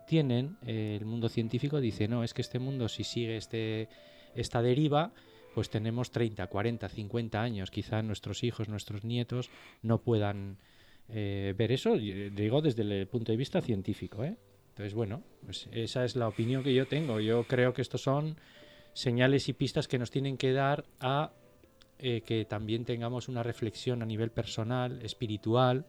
tienen, 0.06 0.56
eh, 0.66 0.96
el 0.98 1.06
mundo 1.06 1.28
científico 1.28 1.80
dice, 1.80 2.08
no, 2.08 2.24
es 2.24 2.34
que 2.34 2.42
este 2.42 2.58
mundo 2.58 2.88
si 2.88 3.04
sigue 3.04 3.36
este, 3.36 3.88
esta 4.34 4.62
deriva, 4.62 5.12
pues 5.54 5.70
tenemos 5.70 6.10
30, 6.10 6.46
40, 6.46 6.88
50 6.88 7.42
años, 7.42 7.70
quizá 7.70 8.02
nuestros 8.02 8.42
hijos, 8.44 8.68
nuestros 8.68 9.04
nietos 9.04 9.50
no 9.82 9.98
puedan 9.98 10.58
eh, 11.08 11.54
ver 11.56 11.72
eso, 11.72 11.96
digo 11.96 12.62
desde 12.62 12.82
el 12.82 13.06
punto 13.06 13.32
de 13.32 13.36
vista 13.36 13.60
científico, 13.60 14.24
¿eh? 14.24 14.36
Entonces, 14.70 14.94
bueno, 14.94 15.22
pues 15.44 15.68
esa 15.70 16.04
es 16.04 16.16
la 16.16 16.28
opinión 16.28 16.62
que 16.62 16.72
yo 16.72 16.86
tengo. 16.86 17.20
Yo 17.20 17.44
creo 17.44 17.74
que 17.74 17.82
estos 17.82 18.02
son 18.02 18.38
señales 18.94 19.48
y 19.50 19.52
pistas 19.52 19.86
que 19.86 19.98
nos 19.98 20.10
tienen 20.10 20.38
que 20.38 20.52
dar 20.52 20.86
a 20.98 21.32
eh, 21.98 22.22
que 22.22 22.44
también 22.46 22.84
tengamos 22.84 23.28
una 23.28 23.42
reflexión 23.42 24.02
a 24.02 24.06
nivel 24.06 24.30
personal, 24.30 25.00
espiritual, 25.02 25.86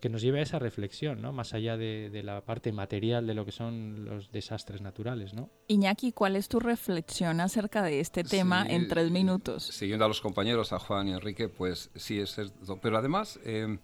que 0.00 0.08
nos 0.08 0.22
lleve 0.22 0.40
a 0.40 0.42
esa 0.42 0.58
reflexión, 0.58 1.20
¿no? 1.20 1.32
Más 1.32 1.54
allá 1.54 1.76
de, 1.76 2.22
la 2.22 2.44
parte 2.44 2.72
material 2.72 3.26
de 3.26 3.34
lo 3.34 3.44
que 3.44 3.52
son 3.52 4.04
los 4.04 4.30
desastres 4.30 4.80
naturales, 4.80 5.34
¿no? 5.34 5.50
Iñaki, 5.66 6.12
¿cuál 6.12 6.36
es 6.36 6.48
tu 6.48 6.60
reflexión 6.60 7.40
acerca 7.40 7.82
de 7.82 8.00
este 8.00 8.24
tema 8.24 8.64
en 8.68 8.88
tres 8.88 9.10
minutos? 9.10 9.64
Siguiendo 9.64 10.04
a 10.04 10.08
los 10.08 10.20
compañeros, 10.20 10.72
a 10.72 10.78
Juan 10.78 11.08
y 11.08 11.12
Enrique, 11.12 11.48
pues 11.48 11.90
sí 11.94 12.20
es 12.20 12.34
cierto. 12.34 12.78
Pero 12.80 12.98
además, 12.98 13.38
eh, 13.44 13.78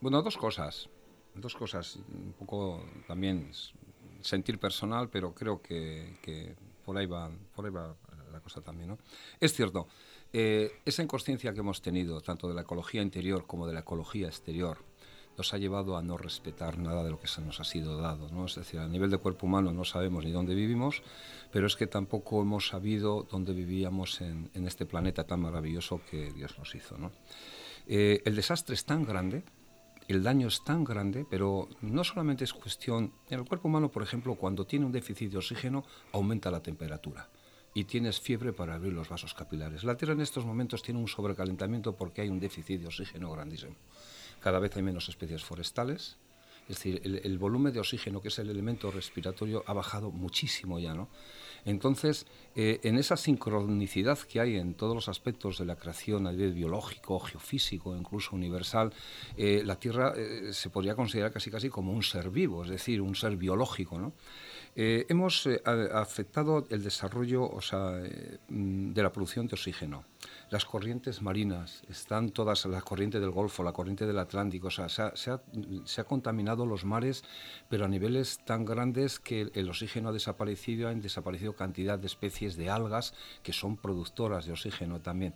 bueno, 0.00 0.22
dos 0.22 0.36
cosas. 0.36 0.88
Dos 1.34 1.54
cosas. 1.54 1.96
Un 1.96 2.32
poco 2.32 2.84
también 3.06 3.50
sentir 4.22 4.58
personal, 4.58 5.08
pero 5.08 5.34
creo 5.34 5.62
que, 5.62 6.56
por, 6.84 6.96
ahí 6.96 7.06
va, 7.06 7.30
por 7.54 7.64
ahí 7.64 7.70
va 7.70 7.96
la 8.32 8.40
cosa 8.40 8.60
también, 8.60 8.90
¿no? 8.90 8.98
Es 9.40 9.52
cierto. 9.54 9.86
Eh, 10.32 10.80
esa 10.84 11.02
inconsciencia 11.02 11.54
que 11.54 11.60
hemos 11.60 11.80
tenido, 11.80 12.20
tanto 12.20 12.48
de 12.48 12.54
la 12.54 12.62
ecología 12.62 13.00
interior 13.00 13.46
como 13.46 13.66
de 13.66 13.72
la 13.72 13.80
ecología 13.80 14.26
exterior, 14.26 14.78
nos 15.36 15.52
ha 15.52 15.58
llevado 15.58 15.96
a 15.96 16.02
no 16.02 16.16
respetar 16.16 16.78
nada 16.78 17.04
de 17.04 17.10
lo 17.10 17.20
que 17.20 17.28
se 17.28 17.40
nos 17.40 17.60
ha 17.60 17.64
sido 17.64 18.00
dado. 18.00 18.28
¿no? 18.30 18.46
Es 18.46 18.54
decir, 18.54 18.80
a 18.80 18.88
nivel 18.88 19.10
de 19.10 19.18
cuerpo 19.18 19.46
humano 19.46 19.72
no 19.72 19.84
sabemos 19.84 20.24
ni 20.24 20.30
dónde 20.30 20.54
vivimos, 20.54 21.02
pero 21.52 21.66
es 21.66 21.76
que 21.76 21.86
tampoco 21.86 22.42
hemos 22.42 22.68
sabido 22.68 23.26
dónde 23.30 23.52
vivíamos 23.52 24.20
en, 24.20 24.50
este 24.66 24.86
planeta 24.86 25.24
tan 25.24 25.40
maravilloso 25.40 26.00
que 26.10 26.32
Dios 26.32 26.58
nos 26.58 26.74
hizo. 26.74 26.96
Eh, 27.86 28.22
el 28.24 28.34
desastre 28.34 28.74
es 28.74 28.84
tan 28.84 29.04
grande, 29.04 29.44
el 30.08 30.22
daño 30.22 30.48
es 30.48 30.64
tan 30.64 30.84
grande, 30.84 31.26
pero 31.28 31.68
no 31.82 32.04
solamente 32.04 32.44
es 32.44 32.52
cuestión... 32.52 33.12
En 33.28 33.40
el 33.40 33.44
cuerpo 33.44 33.68
humano, 33.68 33.90
por 33.90 34.02
ejemplo, 34.02 34.34
cuando 34.36 34.64
tiene 34.64 34.86
un 34.86 34.92
déficit 34.92 35.32
de 35.32 35.38
oxígeno, 35.38 35.84
aumenta 36.12 36.50
la 36.50 36.62
temperatura 36.62 37.28
y 37.74 37.84
tienes 37.84 38.20
fiebre 38.20 38.54
para 38.54 38.76
abrir 38.76 38.94
los 38.94 39.08
vasos 39.08 39.34
capilares. 39.34 39.84
La 39.84 39.96
Tierra 39.96 40.14
en 40.14 40.22
estos 40.22 40.46
momentos 40.46 40.82
tiene 40.82 40.98
un 40.98 41.08
sobrecalentamiento 41.08 41.94
porque 41.94 42.22
hay 42.22 42.30
un 42.30 42.40
déficit 42.40 42.80
de 42.80 42.86
oxígeno 42.86 43.30
grandísimo 43.30 43.74
cada 44.46 44.60
vez 44.60 44.76
hay 44.76 44.82
menos 44.84 45.08
especies 45.08 45.42
forestales, 45.42 46.18
es 46.68 46.76
decir, 46.76 47.00
el, 47.02 47.36
volumen 47.36 47.72
de 47.72 47.80
oxígeno, 47.80 48.22
que 48.22 48.28
es 48.28 48.38
el 48.38 48.48
elemento 48.48 48.92
respiratorio, 48.92 49.64
ha 49.66 49.72
bajado 49.72 50.12
muchísimo 50.12 50.78
ya, 50.78 50.94
¿no? 50.94 51.08
Entonces, 51.64 52.26
eh, 52.54 52.78
en 52.84 52.96
esa 52.96 53.16
sincronicidad 53.16 54.20
que 54.20 54.38
hay 54.38 54.54
en 54.54 54.74
todos 54.74 54.94
los 54.94 55.08
aspectos 55.08 55.58
de 55.58 55.64
la 55.64 55.74
creación 55.74 56.28
a 56.28 56.30
nivel 56.30 56.52
biológico, 56.52 57.18
geofísico, 57.18 57.96
incluso 57.96 58.36
universal, 58.36 58.94
eh, 59.36 59.62
la 59.64 59.80
Tierra 59.80 60.14
eh, 60.16 60.52
se 60.52 60.70
podría 60.70 60.94
considerar 60.94 61.32
casi 61.32 61.50
casi 61.50 61.68
como 61.68 61.90
un 61.90 62.04
ser 62.04 62.30
vivo, 62.30 62.62
es 62.62 62.70
decir, 62.70 63.00
un 63.00 63.16
ser 63.16 63.36
biológico, 63.36 63.98
¿no? 63.98 64.12
hemos 64.78 65.48
afectado 65.94 66.66
el 66.68 66.84
desarrollo 66.84 67.50
o 67.50 67.62
sea, 67.62 67.92
de 67.92 69.02
la 69.02 69.10
producción 69.10 69.46
de 69.46 69.54
oxígeno 69.54 70.04
las 70.50 70.64
corrientes 70.64 71.22
marinas, 71.22 71.82
están 71.88 72.30
todas, 72.30 72.64
la 72.66 72.80
corriente 72.80 73.18
del 73.18 73.30
Golfo, 73.30 73.64
la 73.64 73.72
corriente 73.72 74.06
del 74.06 74.18
Atlántico, 74.18 74.68
o 74.68 74.70
sea, 74.70 74.88
se 74.88 75.02
ha, 75.02 75.12
se, 75.16 76.00
ha, 76.00 76.04
contaminado 76.04 76.66
los 76.66 76.84
mares, 76.84 77.24
pero 77.68 77.84
a 77.84 77.88
niveles 77.88 78.38
tan 78.44 78.64
grandes 78.64 79.18
que 79.18 79.50
el, 79.52 79.68
oxígeno 79.68 80.10
ha 80.10 80.12
desaparecido, 80.12 80.88
han 80.88 81.00
desaparecido 81.00 81.54
cantidad 81.54 81.98
de 81.98 82.06
especies 82.06 82.56
de 82.56 82.70
algas 82.70 83.12
que 83.42 83.52
son 83.52 83.76
productoras 83.76 84.46
de 84.46 84.52
oxígeno 84.52 85.00
también. 85.00 85.34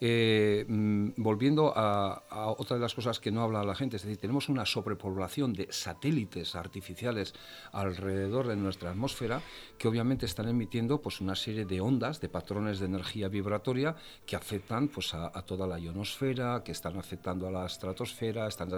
Eh, 0.00 0.66
mm, 0.68 1.10
volviendo 1.16 1.72
a, 1.74 2.22
otra 2.58 2.76
de 2.76 2.82
las 2.82 2.94
cosas 2.94 3.20
que 3.20 3.30
no 3.30 3.42
habla 3.42 3.64
la 3.64 3.74
gente, 3.74 3.96
es 3.96 4.02
decir, 4.02 4.18
tenemos 4.18 4.48
una 4.48 4.66
sobrepoblación 4.66 5.52
de 5.54 5.68
satélites 5.70 6.54
artificiales 6.56 7.34
alrededor 7.72 8.48
de 8.48 8.56
nuestra 8.56 8.90
atmósfera 8.90 9.40
que 9.78 9.88
obviamente 9.88 10.26
están 10.26 10.48
emitiendo 10.48 11.00
pues, 11.00 11.20
una 11.20 11.36
serie 11.36 11.64
de 11.64 11.80
ondas, 11.80 12.20
de 12.20 12.28
patrones 12.28 12.80
de 12.80 12.86
energía 12.86 13.28
vibratoria 13.28 13.96
que 14.26 14.36
afectan 14.42 14.88
pues, 14.88 15.14
a, 15.14 15.30
toda 15.42 15.66
la 15.66 15.78
ionosfera, 15.78 16.62
que 16.64 16.72
están 16.72 16.98
afectando 16.98 17.46
a 17.46 17.50
la 17.50 17.64
estratosfera, 17.64 18.48
están 18.48 18.70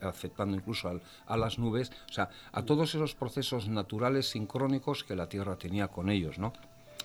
afectando 0.00 0.56
incluso 0.56 1.00
a 1.26 1.36
las 1.36 1.58
nubes, 1.58 1.90
o 2.08 2.12
sea, 2.12 2.30
a 2.52 2.62
todos 2.62 2.94
esos 2.94 3.14
procesos 3.14 3.68
naturales 3.68 4.30
sincrónicos 4.30 5.02
que 5.02 5.16
la 5.16 5.28
Tierra 5.28 5.56
tenía 5.56 5.88
con 5.88 6.08
ellos, 6.08 6.38
¿no? 6.38 6.52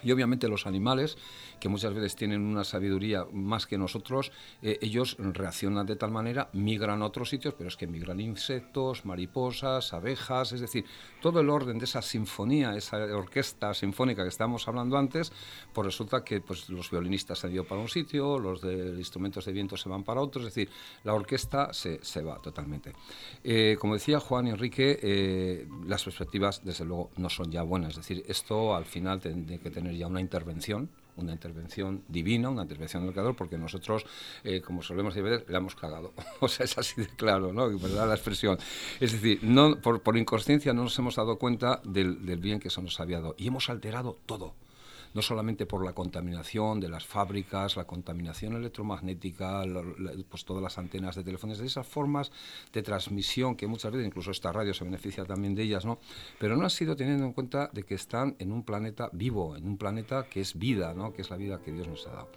Y 0.03 0.11
obviamente 0.11 0.47
los 0.47 0.67
animales, 0.67 1.17
que 1.59 1.69
muchas 1.69 1.93
veces 1.93 2.15
tienen 2.15 2.41
una 2.41 2.63
sabiduría 2.63 3.25
más 3.31 3.65
que 3.65 3.77
nosotros, 3.77 4.31
eh, 4.61 4.79
ellos 4.81 5.17
reaccionan 5.19 5.85
de 5.85 5.95
tal 5.95 6.11
manera, 6.11 6.49
migran 6.53 7.01
a 7.01 7.05
otros 7.05 7.29
sitios, 7.29 7.53
pero 7.53 7.67
es 7.67 7.77
que 7.77 7.87
migran 7.87 8.19
insectos, 8.19 9.05
mariposas, 9.05 9.93
abejas, 9.93 10.51
es 10.51 10.61
decir, 10.61 10.85
todo 11.21 11.39
el 11.39 11.49
orden 11.49 11.77
de 11.79 11.85
esa 11.85 12.01
sinfonía, 12.01 12.75
esa 12.75 12.97
orquesta 13.15 13.73
sinfónica 13.73 14.23
que 14.23 14.29
estábamos 14.29 14.67
hablando 14.67 14.97
antes, 14.97 15.31
pues 15.73 15.85
resulta 15.85 16.23
que 16.23 16.41
pues, 16.41 16.69
los 16.69 16.89
violinistas 16.89 17.39
se 17.39 17.47
han 17.47 17.53
ido 17.53 17.63
para 17.63 17.81
un 17.81 17.89
sitio, 17.89 18.39
los 18.39 18.61
de 18.61 18.95
instrumentos 18.97 19.45
de 19.45 19.51
viento 19.51 19.77
se 19.77 19.89
van 19.89 20.03
para 20.03 20.21
otro, 20.21 20.41
es 20.41 20.47
decir, 20.47 20.69
la 21.03 21.13
orquesta 21.13 21.71
se, 21.73 21.99
va 22.23 22.39
totalmente. 22.39 22.93
Eh, 23.43 23.77
como 23.79 23.95
decía 23.95 24.19
Juan 24.19 24.47
y 24.47 24.49
Enrique, 24.51 24.99
eh, 25.01 25.67
las 25.85 26.03
perspectivas, 26.03 26.63
desde 26.63 26.85
luego, 26.85 27.11
no 27.17 27.29
son 27.29 27.51
ya 27.51 27.63
buenas, 27.63 27.91
es 27.91 27.97
decir, 27.97 28.23
esto 28.27 28.75
al 28.75 28.85
final 28.85 29.19
tiene 29.19 29.59
que 29.59 29.69
tener 29.69 29.92
ya 29.97 30.07
una 30.07 30.21
intervención, 30.21 30.89
una 31.15 31.31
intervención 31.31 32.03
divina, 32.07 32.49
una 32.49 32.63
intervención 32.63 33.03
del 33.03 33.13
creador, 33.13 33.35
porque 33.35 33.57
nosotros, 33.57 34.05
eh, 34.43 34.61
como 34.61 34.81
solemos 34.81 35.13
decir, 35.13 35.45
le 35.47 35.57
hemos 35.57 35.75
cagado. 35.75 36.13
o 36.39 36.47
sea, 36.47 36.65
es 36.65 36.77
así 36.77 37.01
de 37.01 37.07
claro, 37.07 37.53
¿no? 37.53 37.67
La 37.69 38.13
expresión. 38.13 38.57
Es 38.99 39.11
decir, 39.11 39.39
no, 39.43 39.75
por, 39.79 40.01
por 40.01 40.17
inconsciencia 40.17 40.73
no 40.73 40.83
nos 40.83 40.97
hemos 40.99 41.15
dado 41.15 41.37
cuenta 41.37 41.81
del 41.83 42.17
bien 42.39 42.59
que 42.59 42.69
eso 42.69 42.81
nos 42.81 42.99
había 42.99 43.19
dado. 43.19 43.35
Y 43.37 43.47
hemos 43.47 43.69
alterado 43.69 44.17
todo 44.25 44.55
no 45.13 45.21
solamente 45.21 45.65
por 45.65 45.85
la 45.85 45.93
contaminación 45.93 46.79
de 46.79 46.89
las 46.89 47.05
fábricas, 47.05 47.75
la 47.75 47.85
contaminación 47.85 48.53
electromagnética, 48.53 49.63
pues 50.29 50.45
todas 50.45 50.63
las 50.63 50.77
antenas 50.77 51.15
de 51.15 51.23
teléfonos, 51.23 51.57
de 51.57 51.65
esas 51.65 51.87
formas 51.87 52.31
de 52.71 52.81
transmisión 52.81 53.55
que 53.55 53.67
muchas 53.67 53.91
veces 53.91 54.07
incluso 54.07 54.31
esta 54.31 54.51
radio 54.51 54.73
se 54.73 54.83
beneficia 54.83 55.25
también 55.25 55.55
de 55.55 55.63
ellas, 55.63 55.85
¿no? 55.85 55.99
Pero 56.39 56.55
no 56.57 56.65
ha 56.65 56.69
sido 56.69 56.95
teniendo 56.95 57.25
en 57.25 57.33
cuenta 57.33 57.69
de 57.73 57.83
que 57.83 57.95
están 57.95 58.35
en 58.39 58.51
un 58.51 58.63
planeta 58.63 59.09
vivo, 59.13 59.55
en 59.55 59.67
un 59.67 59.77
planeta 59.77 60.25
que 60.29 60.41
es 60.41 60.57
vida, 60.57 60.93
¿no? 60.93 61.13
Que 61.13 61.21
es 61.21 61.29
la 61.29 61.37
vida 61.37 61.59
que 61.59 61.71
Dios 61.71 61.87
nos 61.87 62.07
ha 62.07 62.11
dado. 62.11 62.29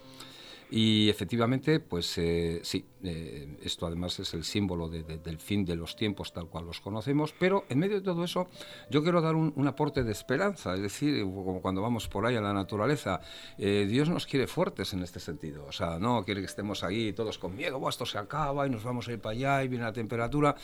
Y 0.69 1.09
efectivamente, 1.09 1.79
pues 1.79 2.17
eh, 2.17 2.59
sí, 2.61 2.85
eh, 3.01 3.57
esto 3.63 3.85
además 3.85 4.19
es 4.19 4.33
el 4.33 4.43
símbolo 4.43 4.89
del 4.89 5.39
fin 5.39 5.63
de 5.63 5.77
los 5.77 5.95
tiempos 5.95 6.33
tal 6.33 6.47
cual 6.47 6.65
los 6.65 6.81
conocemos, 6.81 7.33
pero 7.37 7.63
en 7.69 7.79
medio 7.79 7.95
de 7.95 8.01
todo 8.01 8.23
eso 8.23 8.47
yo 8.89 9.01
quiero 9.01 9.21
dar 9.21 9.35
un, 9.35 9.67
aporte 9.67 10.03
de 10.03 10.11
esperanza, 10.11 10.75
es 10.75 10.81
decir, 10.81 11.21
como 11.21 11.61
cuando 11.61 11.81
vamos 11.81 12.07
por 12.07 12.25
ahí 12.25 12.35
a 12.35 12.41
la 12.41 12.53
naturaleza, 12.53 13.21
eh, 13.57 13.85
Dios 13.87 14.09
nos 14.09 14.25
quiere 14.25 14.47
fuertes 14.47 14.93
en 14.93 15.03
este 15.03 15.19
sentido, 15.19 15.65
o 15.65 15.71
sea, 15.71 15.99
no 15.99 16.23
quiere 16.25 16.41
que 16.41 16.47
estemos 16.47 16.83
ahí 16.83 17.13
todos 17.13 17.37
con 17.37 17.55
miedo, 17.55 17.87
esto 17.87 18.05
se 18.05 18.17
acaba 18.17 18.67
y 18.67 18.69
nos 18.69 18.83
vamos 18.83 19.07
a 19.07 19.13
ir 19.13 19.19
para 19.19 19.33
allá 19.33 19.63
y 19.63 19.67
viene 19.69 19.85
la 19.85 19.93
temperatura. 19.93 20.55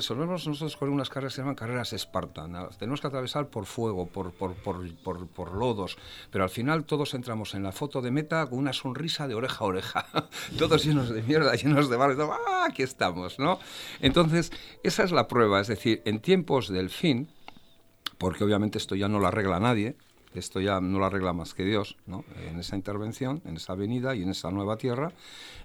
Solemos 0.00 0.46
nosotros 0.46 0.76
con 0.76 0.88
unas 0.88 1.08
carreras 1.08 1.32
que 1.32 1.36
se 1.36 1.42
llaman 1.42 1.54
carreras 1.54 1.92
Espartan, 1.92 2.68
tenemos 2.78 3.00
que 3.00 3.06
atravesar 3.06 3.48
por 3.48 3.66
fuego, 3.66 4.06
por, 4.06 4.32
por, 4.32 4.54
por, 4.54 5.26
por 5.28 5.52
lodos, 5.52 5.96
pero 6.30 6.44
al 6.44 6.50
final 6.50 6.84
todos 6.84 7.14
entramos 7.14 7.54
en 7.54 7.62
la 7.62 7.72
foto 7.72 8.00
de 8.00 8.10
meta 8.10 8.46
con 8.46 8.58
una 8.58 8.72
sonrisa 8.72 9.11
de 9.20 9.34
oreja 9.34 9.58
a 9.60 9.64
oreja, 9.64 10.06
todos 10.58 10.84
llenos 10.84 11.10
de 11.10 11.22
mierda, 11.22 11.54
llenos 11.54 11.88
de 11.90 11.96
barro, 11.96 12.32
¡ah, 12.32 12.66
aquí 12.68 12.82
estamos! 12.82 13.38
¿no? 13.38 13.58
Entonces, 14.00 14.52
esa 14.82 15.04
es 15.04 15.12
la 15.12 15.28
prueba, 15.28 15.60
es 15.60 15.68
decir, 15.68 16.02
en 16.04 16.20
tiempos 16.20 16.68
del 16.68 16.90
fin, 16.90 17.28
porque 18.18 18.44
obviamente 18.44 18.78
esto 18.78 18.94
ya 18.94 19.08
no 19.08 19.18
lo 19.18 19.26
arregla 19.26 19.60
nadie, 19.60 19.96
esto 20.38 20.60
ya 20.60 20.80
no 20.80 20.98
lo 20.98 21.04
arregla 21.04 21.32
más 21.32 21.54
que 21.54 21.64
Dios, 21.64 21.96
¿no? 22.06 22.24
en 22.48 22.58
esa 22.58 22.76
intervención, 22.76 23.42
en 23.44 23.56
esa 23.56 23.74
venida 23.74 24.14
y 24.14 24.22
en 24.22 24.30
esa 24.30 24.50
nueva 24.50 24.76
tierra. 24.76 25.12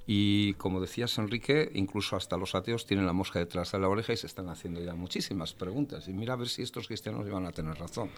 Y 0.06 0.53
como 0.53 0.80
decías, 0.80 1.17
Enrique, 1.17 1.69
incluso 1.73 2.15
hasta 2.15 2.38
los 2.38 2.56
ateos 2.56 2.86
tienen 2.86 3.06
la 3.06 3.13
mosca 3.13 3.39
detrás 3.39 3.71
de 3.71 3.80
la 3.80 3.89
oreja 3.89 4.13
y 4.13 4.17
se 4.17 4.27
están 4.27 4.49
haciendo 4.49 4.82
ya 4.82 4.95
muchísimas 4.95 5.53
preguntas. 5.53 6.08
Y 6.08 6.13
mira 6.13 6.34
a 6.34 6.38
ver 6.38 6.47
si 6.47 6.62
estos 6.62 6.88
cristianos 6.88 7.27
iban 7.27 7.45
a 7.45 7.51
tener 7.51 7.75
razón 7.75 8.10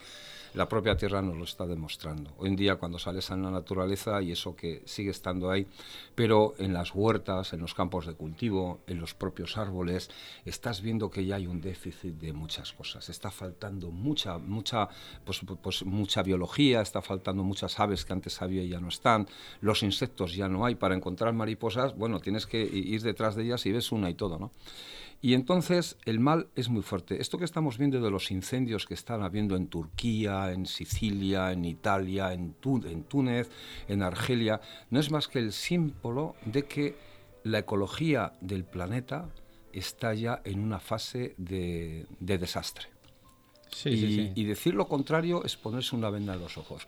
la 0.53 0.67
propia 0.67 0.97
tierra 0.97 1.21
nos 1.21 1.37
lo 1.37 1.43
está 1.43 1.65
demostrando. 1.65 2.31
Hoy 2.37 2.49
en 2.49 2.55
día 2.55 2.75
cuando 2.75 2.97
sales 2.99 3.29
en 3.29 3.43
la 3.43 3.51
naturaleza 3.51 4.21
y 4.21 4.31
eso 4.31 4.55
que 4.55 4.81
sigue 4.85 5.11
estando 5.11 5.51
ahí, 5.51 5.67
pero 6.15 6.55
en 6.57 6.73
las 6.73 6.93
huertas, 6.93 7.53
en 7.53 7.61
los 7.61 7.73
campos 7.73 8.07
de 8.07 8.13
cultivo, 8.13 8.79
en 8.87 8.99
los 8.99 9.13
propios 9.13 9.57
árboles, 9.57 10.09
estás 10.45 10.81
viendo 10.81 11.09
que 11.09 11.25
ya 11.25 11.35
hay 11.35 11.47
un 11.47 11.61
déficit 11.61 12.15
de 12.15 12.33
muchas 12.33 12.73
cosas. 12.73 13.09
Está 13.09 13.31
faltando 13.31 13.91
mucha, 13.91 14.37
mucha, 14.37 14.89
pues, 15.23 15.41
pues 15.61 15.85
mucha 15.85 16.23
está 16.81 17.01
faltando 17.01 17.43
muchas 17.43 17.79
aves 17.79 18.05
que 18.05 18.13
antes 18.13 18.41
había 18.41 18.63
y 18.63 18.69
ya 18.69 18.79
no 18.79 18.89
están, 18.89 19.27
los 19.61 19.83
insectos 19.83 20.35
ya 20.35 20.47
no 20.47 20.65
hay. 20.65 20.75
Para 20.75 20.95
encontrar 20.95 21.33
mariposas, 21.33 21.95
bueno, 21.95 22.19
tienes 22.19 22.45
que 22.45 22.61
ir 22.61 23.01
detrás 23.01 23.35
de 23.35 23.43
ellas 23.43 23.65
y 23.65 23.71
ves 23.71 23.91
una 23.91 24.09
y 24.09 24.15
todo, 24.15 24.39
¿no? 24.39 24.51
Y 25.21 25.33
entonces 25.33 25.97
el 26.05 26.19
mal 26.21 26.47
es 26.55 26.69
muy 26.69 26.81
fuerte. 26.81 27.21
Esto 27.21 27.37
que 27.37 27.43
estamos 27.43 27.77
viendo 27.77 27.99
de 27.99 28.09
los 28.09 28.31
incendios 28.31 28.85
que 28.85 28.93
están 28.93 29.21
habiendo 29.21 29.57
en 29.57 29.67
Turquía, 29.67 30.53
en 30.53 30.65
Sicilia, 30.65 31.51
en 31.51 31.65
Italia, 31.65 32.31
en, 32.31 32.53
Túnez, 32.53 33.49
en 33.89 34.01
Argelia, 34.01 34.61
no 34.89 34.99
es 34.99 35.11
más 35.11 35.27
que 35.27 35.39
el 35.39 35.51
símbolo 35.51 36.35
de 36.45 36.63
que 36.63 36.95
la 37.43 37.59
ecología 37.59 38.33
del 38.39 38.63
planeta 38.63 39.29
está 39.73 40.13
ya 40.13 40.41
en 40.45 40.59
una 40.61 40.79
fase 40.79 41.35
de, 41.37 42.05
desastre. 42.19 42.87
Y, 43.85 44.31
y 44.35 44.43
decir 44.45 44.73
lo 44.73 44.87
contrario 44.87 45.43
es 45.43 45.57
ponerse 45.57 45.95
una 45.95 46.09
venda 46.09 46.33
en 46.33 46.41
los 46.41 46.57
ojos. 46.57 46.87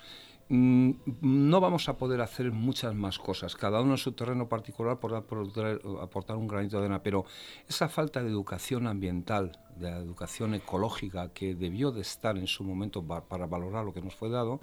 mm, 0.49 0.91
no 1.21 1.59
vamos 1.61 1.87
a 1.89 1.97
poder 1.97 2.21
hacer 2.21 2.51
muchas 2.51 2.93
más 2.93 3.19
cosas, 3.19 3.55
cada 3.55 3.81
uno 3.81 3.93
en 3.93 3.97
su 3.97 4.11
terreno 4.11 4.49
particular 4.49 4.99
por 4.99 5.15
aportar 5.15 6.37
un 6.37 6.47
granito 6.47 6.77
de 6.77 6.85
arena, 6.85 7.03
pero 7.03 7.25
esa 7.67 7.87
falta 7.87 8.21
de 8.21 8.29
educación 8.29 8.87
ambiental, 8.87 9.57
de 9.77 9.91
la 9.91 9.97
educación 9.97 10.53
ecológica 10.53 11.29
que 11.33 11.55
debió 11.55 11.91
de 11.91 12.01
estar 12.01 12.37
en 12.37 12.47
su 12.47 12.63
momento 12.63 13.01
para 13.03 13.45
valorar 13.45 13.85
lo 13.85 13.93
que 13.93 14.01
nos 14.01 14.15
fue 14.15 14.29
dado, 14.29 14.59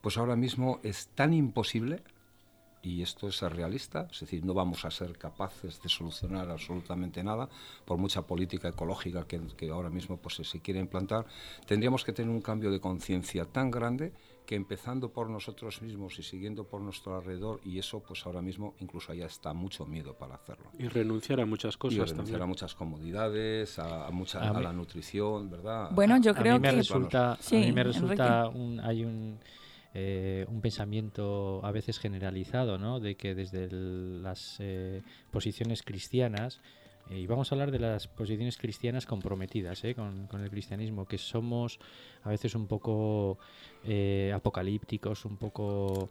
pues 0.00 0.16
ahora 0.18 0.36
mismo 0.36 0.80
es 0.82 1.08
tan 1.08 1.34
imposible 1.34 2.02
y 2.86 3.02
esto 3.02 3.26
es 3.26 3.40
realista, 3.40 4.06
es 4.12 4.20
decir, 4.20 4.44
no 4.44 4.54
vamos 4.54 4.84
a 4.84 4.92
ser 4.92 5.18
capaces 5.18 5.82
de 5.82 5.88
solucionar 5.88 6.48
absolutamente 6.48 7.24
nada, 7.24 7.48
por 7.84 7.98
mucha 7.98 8.22
política 8.22 8.68
ecológica 8.68 9.26
que, 9.26 9.70
ahora 9.70 9.90
mismo 9.90 10.18
pues, 10.18 10.36
se 10.36 10.60
quiere 10.60 10.78
implantar, 10.78 11.26
tendríamos 11.66 12.04
que 12.04 12.12
tener 12.12 12.30
un 12.30 12.40
cambio 12.40 12.70
de 12.70 12.78
conciencia 12.78 13.44
tan 13.44 13.72
grande 13.72 14.12
que 14.46 14.54
empezando 14.54 15.08
por 15.08 15.28
nosotros 15.28 15.82
mismos 15.82 16.16
y 16.20 16.22
siguiendo 16.22 16.62
por 16.62 16.80
nuestro 16.80 17.16
alrededor, 17.16 17.60
y 17.64 17.80
eso 17.80 17.98
pues 17.98 18.24
ahora 18.24 18.40
mismo 18.40 18.76
incluso 18.78 19.12
ya 19.12 19.26
está 19.26 19.52
mucho 19.52 19.84
miedo 19.84 20.14
para 20.14 20.36
hacerlo. 20.36 20.66
Y 20.78 20.86
renunciar 20.86 21.40
a 21.40 21.46
muchas 21.46 21.76
cosas. 21.76 21.98
Y 21.98 22.12
renunciar 22.12 22.42
a 22.42 22.46
muchas 22.46 22.72
comodidades, 22.76 23.80
a, 23.80 24.08
mucha, 24.12 24.48
a, 24.48 24.60
la 24.60 24.72
nutrición, 24.72 25.50
¿verdad? 25.50 25.90
Bueno, 25.90 26.20
yo 26.20 26.32
creo 26.32 26.54
a 26.54 26.58
mí 26.60 26.62
me 26.62 26.70
Resulta, 26.70 27.32
a 27.32 27.38
mí 27.50 27.72
me 27.72 27.82
resulta, 27.82 28.46
un, 28.46 28.78
hay 28.78 29.04
un 29.04 29.40
eh, 29.98 30.44
un 30.50 30.60
pensamiento 30.60 31.64
a 31.64 31.72
veces 31.72 31.98
generalizado, 31.98 32.76
¿no? 32.76 33.00
De 33.00 33.16
que 33.16 33.34
desde 33.34 33.70
las 33.70 34.56
eh, 34.58 35.00
posiciones 35.30 35.82
cristianas, 35.82 36.60
eh, 37.08 37.20
y 37.20 37.26
vamos 37.26 37.50
a 37.50 37.54
hablar 37.54 37.70
de 37.70 37.78
las 37.78 38.06
posiciones 38.06 38.58
cristianas 38.58 39.06
comprometidas 39.06 39.80
con, 39.94 40.26
con, 40.26 40.42
el 40.42 40.50
cristianismo, 40.50 41.06
que 41.06 41.16
somos 41.16 41.78
a 42.24 42.28
veces 42.28 42.54
un 42.54 42.66
poco 42.66 43.38
apocalípticos, 44.34 45.24
un 45.24 45.38
poco 45.38 46.10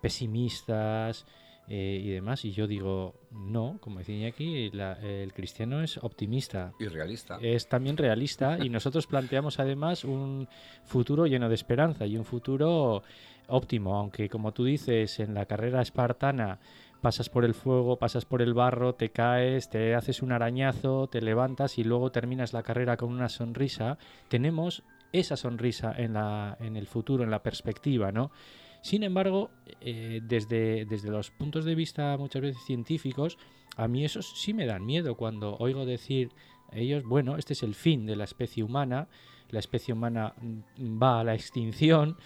pesimistas, 0.00 1.26
eh, 1.68 2.00
y 2.02 2.10
demás. 2.10 2.44
Y 2.44 2.52
yo 2.52 2.66
digo, 2.66 3.14
no, 3.30 3.78
como 3.80 3.98
decía 3.98 4.28
aquí, 4.28 4.70
el 4.72 5.32
cristiano 5.32 5.82
es 5.82 5.96
optimista. 5.98 6.72
Y 6.78 6.86
realista. 6.86 7.38
Es 7.40 7.68
también 7.68 7.96
realista 7.96 8.58
y 8.62 8.68
nosotros 8.70 9.06
planteamos 9.06 9.58
además 9.58 10.04
un 10.04 10.48
futuro 10.84 11.26
lleno 11.26 11.48
de 11.48 11.54
esperanza 11.54 12.06
y 12.06 12.16
un 12.16 12.24
futuro 12.24 13.02
óptimo, 13.48 13.96
aunque 13.96 14.28
como 14.28 14.52
tú 14.52 14.64
dices, 14.64 15.20
en 15.20 15.34
la 15.34 15.46
carrera 15.46 15.82
espartana 15.82 16.58
pasas 17.00 17.28
por 17.28 17.44
el 17.44 17.54
fuego, 17.54 17.96
pasas 17.96 18.24
por 18.24 18.40
el 18.42 18.54
barro, 18.54 18.94
te 18.94 19.10
caes, 19.10 19.68
te 19.68 19.94
haces 19.94 20.22
un 20.22 20.32
arañazo, 20.32 21.08
te 21.08 21.20
levantas 21.20 21.78
y 21.78 21.84
luego 21.84 22.12
terminas 22.12 22.52
la 22.52 22.62
carrera 22.62 22.96
con 22.96 23.10
una 23.10 23.28
sonrisa, 23.28 23.98
tenemos 24.28 24.84
esa 25.12 25.36
sonrisa 25.36 25.92
en, 25.96 26.14
la, 26.14 26.56
en 26.60 26.76
el 26.76 26.86
futuro, 26.86 27.24
en 27.24 27.30
la 27.30 27.42
perspectiva, 27.42 28.12
¿no? 28.12 28.30
Sin 28.82 29.04
embargo, 29.04 29.50
eh, 29.80 30.20
desde, 30.22 30.84
desde 30.84 31.08
los 31.10 31.30
puntos 31.30 31.64
de 31.64 31.74
vista 31.74 32.16
muchas 32.18 32.42
veces 32.42 32.62
científicos, 32.64 33.38
a 33.76 33.88
mí 33.88 34.04
esos 34.04 34.38
sí 34.38 34.52
me 34.52 34.66
dan 34.66 34.84
miedo 34.84 35.16
cuando 35.16 35.56
oigo 35.58 35.86
decir 35.86 36.30
ellos, 36.72 37.04
bueno, 37.04 37.36
este 37.36 37.52
es 37.52 37.62
el 37.62 37.74
fin 37.74 38.06
de 38.06 38.16
la 38.16 38.24
especie 38.24 38.64
humana, 38.64 39.08
la 39.50 39.60
especie 39.60 39.94
humana 39.94 40.34
mm, 40.40 41.00
va 41.00 41.20
a 41.20 41.24
la 41.24 41.34
extinción, 41.34 42.16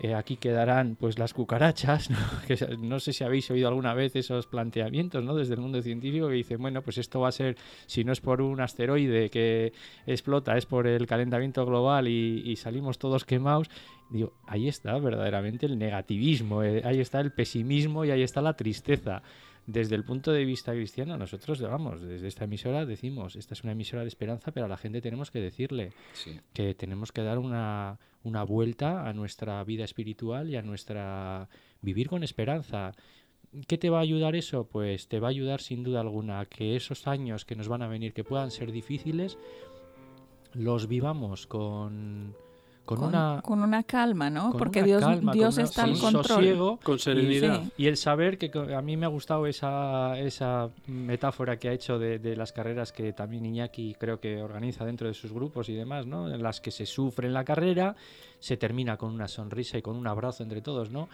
eh, 0.00 0.14
aquí 0.14 0.36
quedarán 0.36 0.96
pues 0.96 1.18
las 1.18 1.32
cucarachas, 1.32 2.10
¿no? 2.78 2.98
Sé 2.98 3.12
si 3.12 3.24
habéis 3.24 3.50
oído 3.50 3.68
alguna 3.68 3.94
vez 3.94 4.16
esos 4.16 4.46
planteamientos 4.46 5.22
¿no? 5.22 5.34
desde 5.34 5.54
el 5.54 5.60
mundo 5.60 5.80
científico 5.82 6.28
que 6.28 6.34
dicen, 6.34 6.60
bueno, 6.60 6.82
pues 6.82 6.98
esto 6.98 7.20
va 7.20 7.28
a 7.28 7.32
ser, 7.32 7.56
si 7.86 8.02
no 8.04 8.12
es 8.12 8.20
por 8.20 8.42
un 8.42 8.60
asteroide 8.60 9.30
que 9.30 9.72
explota, 10.06 10.56
es 10.56 10.66
por 10.66 10.86
el 10.86 11.06
calentamiento 11.06 11.64
global 11.64 12.08
y, 12.08 12.42
y 12.44 12.56
salimos 12.56 12.98
todos 12.98 13.24
quemados 13.24 13.70
Digo, 14.10 14.32
ahí 14.46 14.68
está 14.68 14.98
verdaderamente 14.98 15.66
el 15.66 15.78
negativismo, 15.78 16.62
eh, 16.62 16.82
ahí 16.84 17.00
está 17.00 17.20
el 17.20 17.32
pesimismo 17.32 18.04
y 18.04 18.10
ahí 18.10 18.22
está 18.22 18.42
la 18.42 18.54
tristeza. 18.54 19.22
Desde 19.66 19.94
el 19.94 20.04
punto 20.04 20.30
de 20.30 20.44
vista 20.44 20.72
cristiano, 20.72 21.16
nosotros, 21.16 21.60
vamos, 21.62 22.02
desde 22.02 22.28
esta 22.28 22.44
emisora 22.44 22.84
decimos, 22.84 23.34
esta 23.34 23.54
es 23.54 23.62
una 23.62 23.72
emisora 23.72 24.02
de 24.02 24.08
esperanza, 24.08 24.52
pero 24.52 24.66
a 24.66 24.68
la 24.68 24.76
gente 24.76 25.00
tenemos 25.00 25.30
que 25.30 25.40
decirle 25.40 25.92
que 26.52 26.74
tenemos 26.74 27.12
que 27.12 27.22
dar 27.22 27.38
una, 27.38 27.98
una 28.24 28.42
vuelta 28.42 29.08
a 29.08 29.14
nuestra 29.14 29.64
vida 29.64 29.84
espiritual 29.84 30.50
y 30.50 30.56
a 30.56 30.62
nuestra 30.62 31.48
vivir 31.80 32.08
con 32.08 32.22
esperanza. 32.22 32.92
¿Qué 33.66 33.78
te 33.78 33.88
va 33.88 33.98
a 33.98 34.02
ayudar 34.02 34.36
eso? 34.36 34.68
Pues 34.68 35.08
te 35.08 35.18
va 35.18 35.28
a 35.28 35.30
ayudar 35.30 35.62
sin 35.62 35.82
duda 35.82 36.00
alguna 36.00 36.44
que 36.44 36.76
esos 36.76 37.06
años 37.06 37.46
que 37.46 37.56
nos 37.56 37.68
van 37.68 37.80
a 37.80 37.88
venir, 37.88 38.12
que 38.12 38.24
puedan 38.24 38.50
ser 38.50 38.70
difíciles, 38.70 39.38
los 40.52 40.88
vivamos 40.88 41.46
con, 41.46 42.36
con, 42.84 43.02
una, 43.02 43.40
con 43.42 43.62
una 43.62 43.82
calma, 43.82 44.30
¿no? 44.30 44.52
Porque 44.52 44.82
Dios, 44.82 45.02
Dios 45.32 45.58
está 45.58 45.84
al 45.84 45.98
control. 45.98 46.78
con 46.82 46.98
serenidad. 46.98 47.62
Y, 47.76 47.86
el 47.86 47.96
saber 47.96 48.38
que 48.38 48.50
a 48.74 48.82
mí 48.82 48.96
me 48.96 49.06
ha 49.06 49.08
gustado 49.08 49.46
esa, 49.46 50.18
esa 50.18 50.70
metáfora 50.86 51.58
que 51.58 51.68
ha 51.68 51.72
hecho 51.72 51.98
de, 51.98 52.18
de, 52.18 52.36
las 52.36 52.52
carreras 52.52 52.92
que 52.92 53.12
también 53.12 53.46
Iñaki 53.46 53.94
creo 53.98 54.20
que 54.20 54.42
organiza 54.42 54.84
dentro 54.84 55.08
de 55.08 55.14
sus 55.14 55.32
grupos 55.32 55.68
y 55.68 55.74
demás, 55.74 56.06
¿no? 56.06 56.32
En 56.32 56.42
las 56.42 56.60
que 56.60 56.70
se 56.70 56.86
sufre 56.86 57.26
en 57.26 57.34
la 57.34 57.44
carrera, 57.44 57.96
se 58.38 58.56
termina 58.56 58.96
con 58.96 59.12
una 59.12 59.28
sonrisa 59.28 59.78
y 59.78 59.82
con 59.82 59.96
un 59.96 60.06
abrazo 60.06 60.42
entre 60.42 60.60
todos, 60.60 60.90
¿no? 60.90 61.08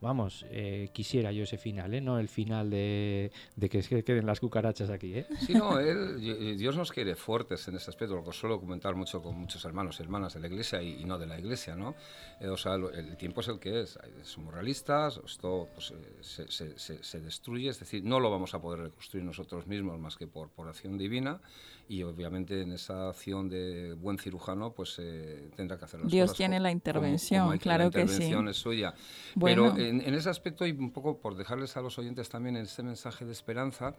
Vamos, 0.00 0.44
eh, 0.50 0.90
quisiera 0.92 1.32
yo 1.32 1.44
ese 1.44 1.56
final, 1.56 1.94
¿eh? 1.94 2.00
No 2.00 2.18
el 2.18 2.28
final 2.28 2.70
de, 2.70 3.30
que 3.70 3.82
se 3.82 4.04
queden 4.04 4.26
las 4.26 4.40
cucarachas 4.40 4.90
aquí, 4.90 5.14
¿eh? 5.14 5.26
Sí, 5.46 5.54
no, 5.54 5.78
Dios 5.78 6.76
nos 6.76 6.92
quiere 6.92 7.16
fuertes 7.16 7.66
en 7.68 7.76
ese 7.76 7.90
aspecto, 7.90 8.14
lo 8.14 8.24
que 8.24 8.32
suelo 8.32 8.60
comentar 8.60 8.94
mucho 8.94 9.22
con 9.22 9.38
muchos 9.38 9.64
hermanos 9.64 9.98
y 9.98 10.02
hermanas 10.02 10.34
de 10.34 10.40
la 10.40 10.46
iglesia 10.48 10.82
y, 10.82 11.04
no 11.04 11.18
de 11.18 11.26
la 11.26 11.38
iglesia, 11.38 11.76
¿no? 11.76 11.94
Eh, 12.40 12.48
o 12.48 12.56
sea, 12.56 12.74
el 12.74 13.16
tiempo 13.16 13.40
es 13.40 13.48
el 13.48 13.58
que 13.58 13.82
es, 13.82 13.98
somos 14.22 14.52
realistas, 14.52 15.20
esto 15.24 15.68
pues, 15.74 15.92
eh, 15.92 16.18
se, 16.20 16.76
se, 16.78 17.02
se, 17.02 17.20
destruye, 17.20 17.70
es 17.70 17.78
decir, 17.78 18.04
no 18.04 18.20
lo 18.20 18.30
vamos 18.30 18.54
a 18.54 18.60
poder 18.60 18.80
reconstruir 18.80 19.24
nosotros 19.24 19.66
mismos 19.66 19.98
más 19.98 20.16
que 20.16 20.26
por, 20.26 20.50
por 20.50 20.68
acción 20.68 20.98
divina 20.98 21.40
y 21.88 22.02
obviamente 22.02 22.62
en 22.62 22.72
esa 22.72 23.08
acción 23.08 23.48
de 23.48 23.92
buen 23.92 24.18
cirujano 24.18 24.72
pues 24.72 24.96
eh, 24.98 25.50
tendrá 25.54 25.78
que 25.78 25.84
hacer 25.84 26.00
las 26.00 26.10
Dios 26.10 26.34
tiene 26.34 26.58
la 26.58 26.70
intervención, 26.70 27.58
claro 27.58 27.90
que, 27.90 28.00
sí. 28.00 28.06
La 28.06 28.14
intervención 28.14 28.48
es 28.48 28.56
suya. 28.56 28.94
Pero 29.38 29.74
en, 30.00 30.14
ese 30.14 30.30
aspecto 30.30 30.66
y 30.66 30.72
un 30.72 30.90
poco 30.90 31.18
por 31.18 31.36
dejarles 31.36 31.76
a 31.76 31.80
los 31.80 31.98
oyentes 31.98 32.28
también 32.28 32.56
este 32.56 32.82
mensaje 32.82 33.24
de 33.24 33.32
esperanza, 33.32 33.94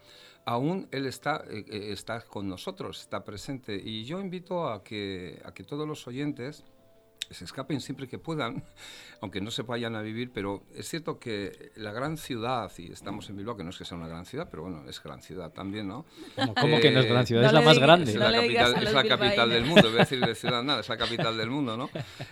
aún 0.45 0.88
Él 0.91 1.05
está, 1.05 1.43
eh, 1.49 1.65
eh, 1.67 1.91
está 1.91 2.21
con 2.21 2.47
nosotros, 2.47 3.01
está 3.01 3.23
presente. 3.23 3.75
Y 3.75 4.03
yo 4.05 4.19
invito 4.19 4.67
a 4.67 4.84
que, 4.84 5.41
a 5.45 5.53
que 5.53 5.63
todos 5.63 5.88
los 5.88 6.08
oyentes 6.08 6.63
se 7.31 7.45
escapen 7.45 7.81
siempre 7.81 8.07
que 8.07 8.19
puedan, 8.19 8.63
aunque 9.21 9.41
no 9.41 9.51
se 9.51 9.63
vayan 9.63 9.95
a 9.95 10.01
vivir, 10.01 10.31
pero 10.33 10.63
es 10.75 10.88
cierto 10.88 11.19
que 11.19 11.71
la 11.75 11.91
gran 11.91 12.17
ciudad, 12.17 12.71
y 12.77 12.91
estamos 12.91 13.29
en 13.29 13.38
Bilbao, 13.38 13.57
que 13.57 13.63
no 13.63 13.69
es 13.69 13.77
que 13.77 13.85
sea 13.85 13.97
una 13.97 14.07
gran 14.07 14.25
ciudad, 14.25 14.47
pero 14.49 14.63
bueno, 14.63 14.83
es 14.88 15.01
gran 15.01 15.21
ciudad 15.21 15.51
también, 15.51 15.88
¿no? 15.88 16.05
¿Cómo, 16.35 16.79
que 16.79 16.91
no 16.91 16.99
es 16.99 17.05
gran 17.05 17.25
ciudad? 17.25 17.45
es 17.45 17.53
la 17.53 17.61
más 17.61 17.79
grande. 17.79 18.11
Es 18.11 18.17
la 18.17 18.31
capital, 18.31 18.83
es 18.83 18.93
la 18.93 19.03
capital 19.03 19.49
del 19.49 19.65
mundo, 19.65 19.89
voy 19.89 19.97
a 19.97 19.99
decir 19.99 20.19
de 20.19 20.35
ciudad 20.35 20.63
nada, 20.63 20.81
es 20.81 20.89
la 20.89 20.97
capital 20.97 21.38
del 21.38 21.49
mundo, 21.49 21.77
¿no? 21.77 21.89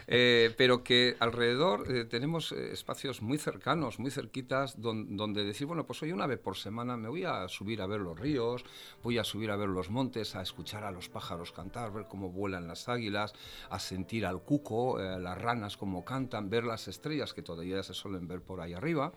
Eh, 0.07 0.53
pero 0.57 0.83
que 0.83 1.15
alrededor 1.19 1.91
eh, 1.91 2.05
tenemos 2.05 2.51
eh, 2.51 2.71
espacios 2.71 3.21
muy 3.21 3.37
cercanos, 3.37 3.99
muy 3.99 4.11
cerquitas, 4.11 4.79
donde 4.79 5.43
decir, 5.43 5.67
bueno, 5.67 5.85
pues 5.85 6.01
hoy 6.03 6.11
una 6.11 6.27
vez 6.27 6.39
por 6.39 6.57
semana 6.57 6.97
me 6.97 7.09
voy 7.09 7.23
a 7.23 7.47
subir 7.47 7.81
a 7.81 7.87
ver 7.87 8.01
los 8.01 8.19
ríos, 8.19 8.63
voy 9.01 9.17
a 9.17 9.23
subir 9.23 9.51
a 9.51 9.55
ver 9.55 9.69
los 9.69 9.89
montes, 9.89 10.35
a 10.35 10.41
escuchar 10.41 10.83
a 10.83 10.91
los 10.91 11.09
pájaros 11.09 11.51
cantar, 11.51 11.91
ver 11.91 12.05
cómo 12.07 12.29
vuelan 12.29 12.67
las 12.67 12.89
águilas, 12.89 13.33
a 13.69 13.79
sentir 13.79 14.25
al 14.25 14.41
cuco, 14.41 14.82
eh, 14.99 15.19
las 15.19 15.41
ranas 15.41 15.77
como 15.77 16.03
cantan, 16.03 16.49
ver 16.49 16.63
las 16.63 16.87
estrellas 16.87 17.33
que 17.33 17.41
todavía 17.41 17.81
se 17.83 17.93
suelen 17.93 18.27
ver 18.27 18.41
por 18.41 18.61
ahí 18.61 18.73
arriba. 18.73 19.11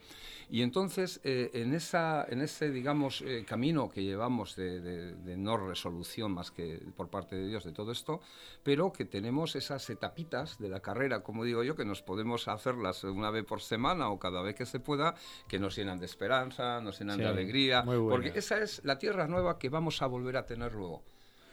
Y 0.48 0.62
entonces, 0.62 1.20
eh, 1.24 1.50
en, 1.55 1.74
esa, 1.74 2.24
en 2.29 2.40
ese, 2.40 2.70
digamos, 2.70 3.22
eh, 3.22 3.44
camino 3.46 3.88
que 3.88 4.02
llevamos 4.02 4.55
de, 4.57 5.14
no 5.37 5.57
resolución 5.57 6.33
más 6.33 6.50
que 6.50 6.81
por 6.96 7.09
parte 7.11 7.37
de 7.37 7.48
Dios 7.48 7.64
de 7.64 7.72
todo 7.72 7.90
esto, 7.90 8.20
pero 8.62 8.92
que 8.92 9.05
tenemos 9.05 9.57
esas 9.57 9.90
etapitas 9.90 10.59
de 10.59 10.68
la 10.68 10.81
carrera, 10.81 11.22
como 11.22 11.44
digo 11.44 11.62
yo, 11.64 11.74
que 11.74 11.85
nos 11.85 12.02
podemos 12.02 12.48
hacerlas 12.48 13.02
una 13.05 13.31
vez 13.31 13.44
por 13.44 13.61
semana 13.61 14.09
o 14.11 14.18
cada 14.18 14.42
vez 14.42 14.55
que 14.55 14.66
se 14.66 14.79
pueda, 14.79 15.14
que 15.48 15.59
nos 15.59 15.76
llenan 15.76 15.98
de 15.98 16.07
esperanza, 16.07 16.81
nos 16.81 16.98
llenan 17.00 17.18
de 17.18 17.26
alegría, 17.26 17.85
porque 17.85 18.33
esa 18.35 18.62
es 18.62 18.85
la 18.85 18.98
tierra 18.98 19.26
nueva 19.26 19.59
que 19.59 19.68
vamos 19.68 20.00
a 20.02 20.07
volver 20.07 20.37
a 20.37 20.46
tener 20.46 20.72
luego. 20.74 21.02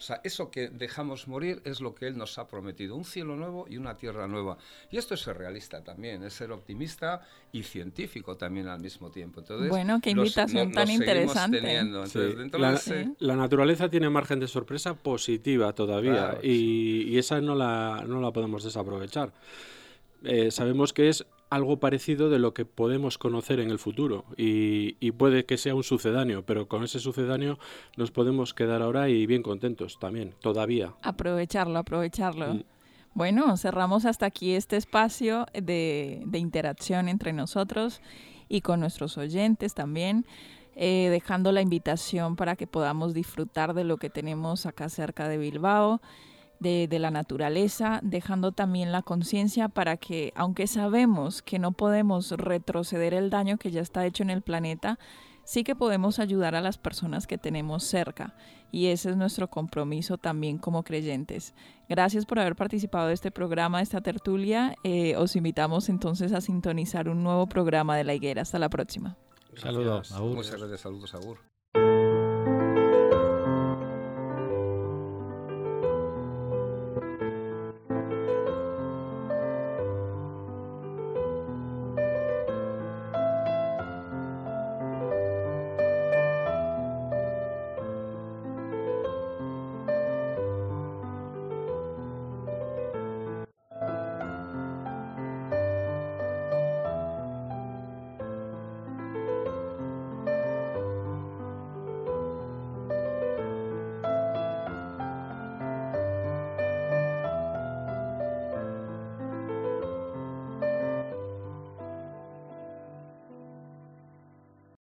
O 0.03 0.05
sea, 0.05 0.19
eso 0.25 0.51
que 0.51 0.67
dejamos 0.67 1.29
morir 1.29 1.61
es 1.63 1.79
lo 1.79 1.95
que 1.95 2.07
Él 2.07 2.17
nos 2.17 2.37
ha 2.37 2.45
prometido, 2.45 2.93
un 2.93 3.05
cielo 3.05 3.37
nuevo 3.37 3.67
y 3.69 3.77
una 3.77 3.95
tierra 3.95 4.27
nueva. 4.27 4.57
Y 4.91 4.97
esto 4.97 5.13
es 5.13 5.21
ser 5.21 5.37
realista 5.37 5.81
también, 5.81 6.23
es 6.23 6.33
ser 6.33 6.51
optimista 6.51 7.21
y 7.53 7.63
científico 7.63 8.35
también 8.35 8.67
al 8.67 8.81
mismo 8.81 9.09
tiempo. 9.11 9.39
Entonces, 9.39 9.69
bueno, 9.69 10.01
qué 10.01 10.09
invitación 10.09 10.73
tan 10.73 10.89
interesante. 10.89 11.61
la, 13.19 13.35
naturaleza 13.37 13.89
tiene 13.89 14.09
margen 14.09 14.41
de 14.41 14.49
sorpresa 14.49 14.93
positiva 14.93 15.71
todavía 15.71 16.37
y, 16.43 17.17
esa 17.17 17.39
no 17.39 17.55
la, 17.55 18.03
no 18.05 18.19
la 18.19 18.31
podemos 18.31 18.65
desaprovechar. 18.65 19.31
Eh, 20.25 20.51
sabemos 20.51 20.91
que 20.91 21.07
es 21.07 21.25
algo 21.55 21.77
parecido 21.79 22.29
de 22.29 22.39
lo 22.39 22.53
que 22.53 22.65
podemos 22.65 23.17
conocer 23.17 23.59
en 23.59 23.69
el 23.69 23.79
futuro 23.79 24.25
y, 24.37 25.11
puede 25.11 25.45
que 25.45 25.57
sea 25.57 25.75
un 25.75 25.83
sucedáneo, 25.83 26.43
pero 26.43 26.67
con 26.67 26.83
ese 26.83 26.99
sucedáneo 26.99 27.59
nos 27.97 28.11
podemos 28.11 28.53
quedar 28.53 28.81
ahora 28.81 29.09
y 29.09 29.25
bien 29.25 29.43
contentos 29.43 29.99
también, 29.99 30.33
todavía. 30.41 30.93
Aprovecharlo, 31.03 31.79
aprovecharlo. 31.79 32.55
Mm. 32.55 32.63
Bueno, 33.13 33.55
cerramos 33.57 34.05
hasta 34.05 34.25
aquí 34.25 34.53
este 34.53 34.75
espacio 34.75 35.45
de, 35.53 36.23
de 36.25 36.39
interacción 36.39 37.07
entre 37.09 37.31
nosotros 37.31 38.01
y 38.49 38.61
con 38.61 38.79
nuestros 38.79 39.17
oyentes 39.17 39.75
también. 39.75 40.25
Eh, 40.75 41.09
dejando 41.11 41.51
la 41.51 41.61
invitación 41.61 42.35
para 42.35 42.55
que 42.55 42.65
podamos 42.65 43.13
disfrutar 43.13 43.75
de 43.75 43.83
lo 43.83 43.97
que 43.97 44.09
tenemos 44.09 44.65
acá 44.65 44.89
cerca 44.89 45.27
de 45.27 45.37
Bilbao, 45.37 46.01
de, 46.63 46.87
de 46.87 46.97
la 46.97 47.11
naturaleza, 47.11 47.99
dejando 48.01 48.51
también 48.51 48.91
la 48.91 49.03
conciencia 49.03 49.69
para 49.69 49.97
que, 49.97 50.33
aunque 50.35 50.65
sabemos 50.65 51.43
que 51.43 51.59
no 51.59 51.73
podemos 51.73 52.31
retroceder 52.31 53.13
el 53.13 53.29
daño 53.29 53.57
que 53.57 53.69
ya 53.69 53.81
está 53.81 54.05
hecho 54.07 54.23
en 54.23 54.31
el 54.31 54.41
planeta, 54.41 54.97
sí 55.43 55.63
que 55.63 55.75
podemos 55.75 56.17
ayudar 56.19 56.55
a 56.55 56.61
las 56.61 56.77
personas 56.77 57.27
que 57.27 57.37
tenemos 57.37 57.83
cerca 57.83 58.33
y 58.71 58.87
ese 58.87 59.11
es 59.11 59.17
nuestro 59.17 59.49
compromiso 59.49 60.17
también 60.17 60.57
como 60.57 60.83
creyentes. 60.83 61.53
Gracias 61.87 62.25
por 62.25 62.39
haber 62.39 62.55
participado 62.55 63.07
de 63.07 63.13
este 63.13 63.29
programa, 63.29 63.77
de 63.77 63.83
esta 63.83 64.01
tertulia. 64.01 64.75
Eh, 64.83 65.15
os 65.15 65.35
invitamos 65.35 65.89
entonces 65.89 66.33
a 66.33 66.41
sintonizar 66.41 67.07
un 67.07 67.23
nuevo 67.23 67.45
programa 67.47 67.95
de 67.95 68.03
La 68.03 68.15
Higuera. 68.15 68.41
Hasta 68.41 68.57
la 68.57 68.69
próxima. 68.69 69.15
Saludos. 69.55 70.11
Muchas 70.19 70.55
gracias, 70.57 70.81
saludos, 70.81 71.13
Agur. 71.13 71.52